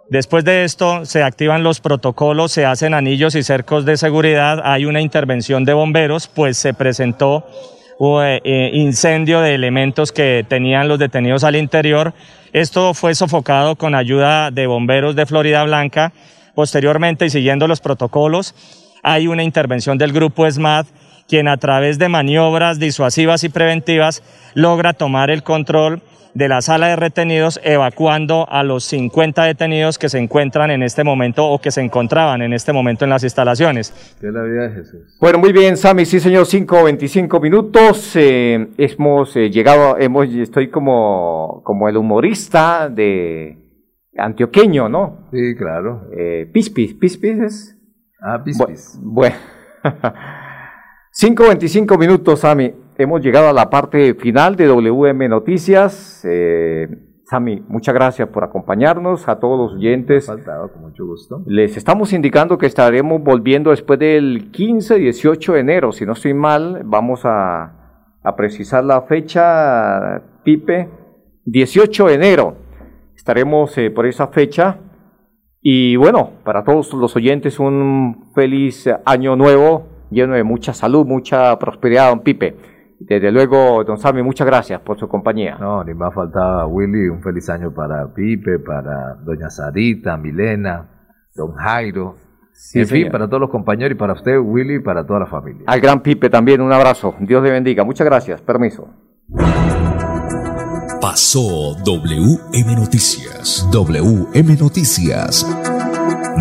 Después 0.09 0.45
de 0.45 0.63
esto 0.63 1.03
se 1.05 1.23
activan 1.23 1.63
los 1.63 1.79
protocolos, 1.79 2.51
se 2.51 2.65
hacen 2.65 2.93
anillos 2.93 3.33
y 3.33 3.41
cercos 3.41 3.85
de 3.85 3.97
seguridad, 3.97 4.61
hay 4.63 4.85
una 4.85 5.01
intervención 5.01 5.65
de 5.65 5.73
bomberos, 5.73 6.27
pues 6.27 6.57
se 6.57 6.75
presentó 6.75 7.47
un 7.97 8.23
eh, 8.23 8.69
incendio 8.73 9.41
de 9.41 9.55
elementos 9.55 10.11
que 10.11 10.45
tenían 10.47 10.87
los 10.87 10.99
detenidos 10.99 11.43
al 11.43 11.55
interior. 11.55 12.13
Esto 12.53 12.93
fue 12.93 13.15
sofocado 13.15 13.77
con 13.77 13.95
ayuda 13.95 14.51
de 14.51 14.67
bomberos 14.67 15.15
de 15.15 15.25
Florida 15.25 15.63
Blanca. 15.63 16.13
Posteriormente 16.53 17.25
y 17.25 17.29
siguiendo 17.31 17.67
los 17.67 17.81
protocolos, 17.81 18.53
hay 19.01 19.27
una 19.27 19.43
intervención 19.43 19.97
del 19.97 20.13
grupo 20.13 20.49
SMAT, 20.49 20.85
quien 21.27 21.47
a 21.47 21.57
través 21.57 21.97
de 21.97 22.09
maniobras 22.09 22.77
disuasivas 22.77 23.43
y 23.43 23.49
preventivas 23.49 24.21
logra 24.53 24.93
tomar 24.93 25.31
el 25.31 25.41
control 25.41 26.01
de 26.35 26.49
la 26.49 26.61
sala 26.61 26.87
de 26.87 26.97
retenidos, 26.97 27.61
evacuando 27.63 28.45
a 28.49 28.61
los 28.63 28.83
50 28.83 29.45
detenidos 29.45 29.97
que 29.97 30.09
se 30.09 30.19
encuentran 30.19 30.69
en 30.69 30.83
este 30.83 31.05
momento 31.05 31.47
o 31.47 31.59
que 31.59 31.71
se 31.71 31.81
encontraban 31.81 32.41
en 32.41 32.51
este 32.51 32.73
momento 32.73 33.05
en 33.05 33.09
las 33.09 33.23
instalaciones. 33.23 34.17
¿Qué 34.19 34.27
es 34.27 34.33
la 34.33 34.43
vida 34.43 34.67
de 34.67 34.75
Jesús? 34.75 35.17
Bueno, 35.21 35.39
muy 35.39 35.53
bien, 35.53 35.77
Sammy, 35.77 36.05
sí, 36.05 36.19
señor, 36.19 36.45
5 36.45 36.83
25 36.83 37.39
minutos. 37.39 38.15
Eh, 38.17 38.67
hemos 38.77 39.33
eh, 39.37 39.49
llegado, 39.49 39.97
hemos, 39.97 40.27
estoy 40.27 40.69
como, 40.69 41.61
como 41.63 41.87
el 41.87 41.95
humorista 41.95 42.89
de 42.89 43.57
antioqueño, 44.17 44.89
¿no? 44.89 45.29
Sí, 45.31 45.55
claro. 45.57 46.09
Eh, 46.17 46.49
Pispis, 46.51 46.95
Pispis 46.95 47.39
es. 47.39 47.77
Ah, 48.21 48.43
Pispis. 48.43 48.99
Bueno. 49.01 49.35
5 51.11 51.43
25 51.47 51.97
minutos, 51.97 52.41
Sammy 52.41 52.84
hemos 52.97 53.21
llegado 53.21 53.49
a 53.49 53.53
la 53.53 53.69
parte 53.69 54.13
final 54.15 54.55
de 54.55 54.67
WM 54.67 55.27
Noticias. 55.29 56.23
Eh, 56.25 56.87
Sami, 57.25 57.63
muchas 57.67 57.95
gracias 57.95 58.29
por 58.29 58.43
acompañarnos, 58.43 59.27
a 59.27 59.39
todos 59.39 59.57
los 59.57 59.79
oyentes. 59.79 60.27
Faltado, 60.27 60.71
con 60.71 60.83
mucho 60.83 61.05
gusto. 61.05 61.41
Les 61.47 61.75
estamos 61.75 62.13
indicando 62.13 62.57
que 62.57 62.67
estaremos 62.67 63.21
volviendo 63.23 63.71
después 63.71 63.97
del 63.97 64.51
15-18 64.51 65.53
de 65.53 65.59
enero, 65.59 65.91
si 65.91 66.05
no 66.05 66.13
estoy 66.13 66.35
mal, 66.35 66.83
vamos 66.85 67.21
a, 67.25 68.01
a 68.23 68.35
precisar 68.35 68.83
la 68.83 69.01
fecha, 69.01 70.21
Pipe, 70.43 70.89
18 71.45 72.07
de 72.07 72.13
enero. 72.13 72.57
Estaremos 73.15 73.75
eh, 73.79 73.89
por 73.89 74.05
esa 74.05 74.27
fecha. 74.27 74.77
Y 75.61 75.95
bueno, 75.95 76.29
para 76.43 76.63
todos 76.63 76.93
los 76.93 77.15
oyentes 77.15 77.59
un 77.59 78.31
feliz 78.35 78.87
año 79.03 79.35
nuevo, 79.35 79.87
lleno 80.11 80.35
de 80.35 80.43
mucha 80.43 80.75
salud, 80.75 81.07
mucha 81.07 81.57
prosperidad, 81.57 82.09
don 82.09 82.19
Pipe. 82.19 82.74
Desde 82.99 83.31
luego, 83.31 83.83
don 83.83 83.97
Sammy, 83.97 84.23
muchas 84.23 84.47
gracias 84.47 84.79
por 84.81 84.97
su 84.97 85.07
compañía. 85.07 85.57
No, 85.59 85.83
ni 85.83 85.93
más 85.93 86.13
faltaba, 86.13 86.65
Willy, 86.65 87.09
un 87.09 87.21
feliz 87.21 87.49
año 87.49 87.73
para 87.73 88.13
Pipe, 88.13 88.59
para 88.59 89.15
doña 89.15 89.49
Sarita, 89.49 90.17
Milena, 90.17 90.89
don 91.35 91.53
Jairo, 91.55 92.15
en 92.73 92.87
fin, 92.87 93.09
para 93.11 93.27
todos 93.27 93.41
los 93.41 93.49
compañeros 93.49 93.91
y 93.91 93.95
para 93.95 94.13
usted, 94.13 94.39
Willy, 94.39 94.75
y 94.75 94.79
para 94.79 95.05
toda 95.05 95.19
la 95.19 95.25
familia. 95.25 95.63
Al 95.67 95.81
gran 95.81 96.01
Pipe 96.01 96.29
también, 96.29 96.61
un 96.61 96.71
abrazo. 96.71 97.13
Dios 97.19 97.43
le 97.43 97.51
bendiga. 97.51 97.83
Muchas 97.83 98.05
gracias. 98.05 98.41
Permiso. 98.41 98.87
Pasó 101.01 101.75
WM 101.83 102.75
Noticias. 102.75 103.67
WM 103.71 104.55
Noticias. 104.57 105.45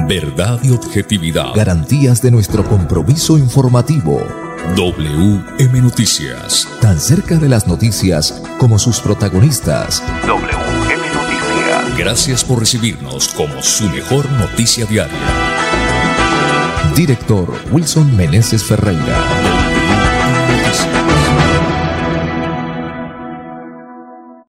Verdad 0.09 0.61
y 0.63 0.73
objetividad. 0.73 1.55
Garantías 1.55 2.23
de 2.23 2.31
nuestro 2.31 2.65
compromiso 2.65 3.37
informativo. 3.37 4.21
WM 4.73 5.83
Noticias. 5.83 6.67
Tan 6.81 6.99
cerca 6.99 7.37
de 7.37 7.49
las 7.49 7.69
noticias 7.69 8.43
como 8.59 8.77
sus 8.81 8.99
protagonistas. 8.99 10.03
WM 10.27 11.03
Noticias. 11.15 11.97
Gracias 11.97 12.43
por 12.43 12.59
recibirnos 12.59 13.29
como 13.29 13.63
su 13.63 13.89
mejor 13.89 14.29
noticia 14.33 14.85
diaria. 14.87 15.17
Director 16.97 17.55
Wilson 17.71 18.17
Meneses 18.17 18.65
Ferreira. 18.65 19.64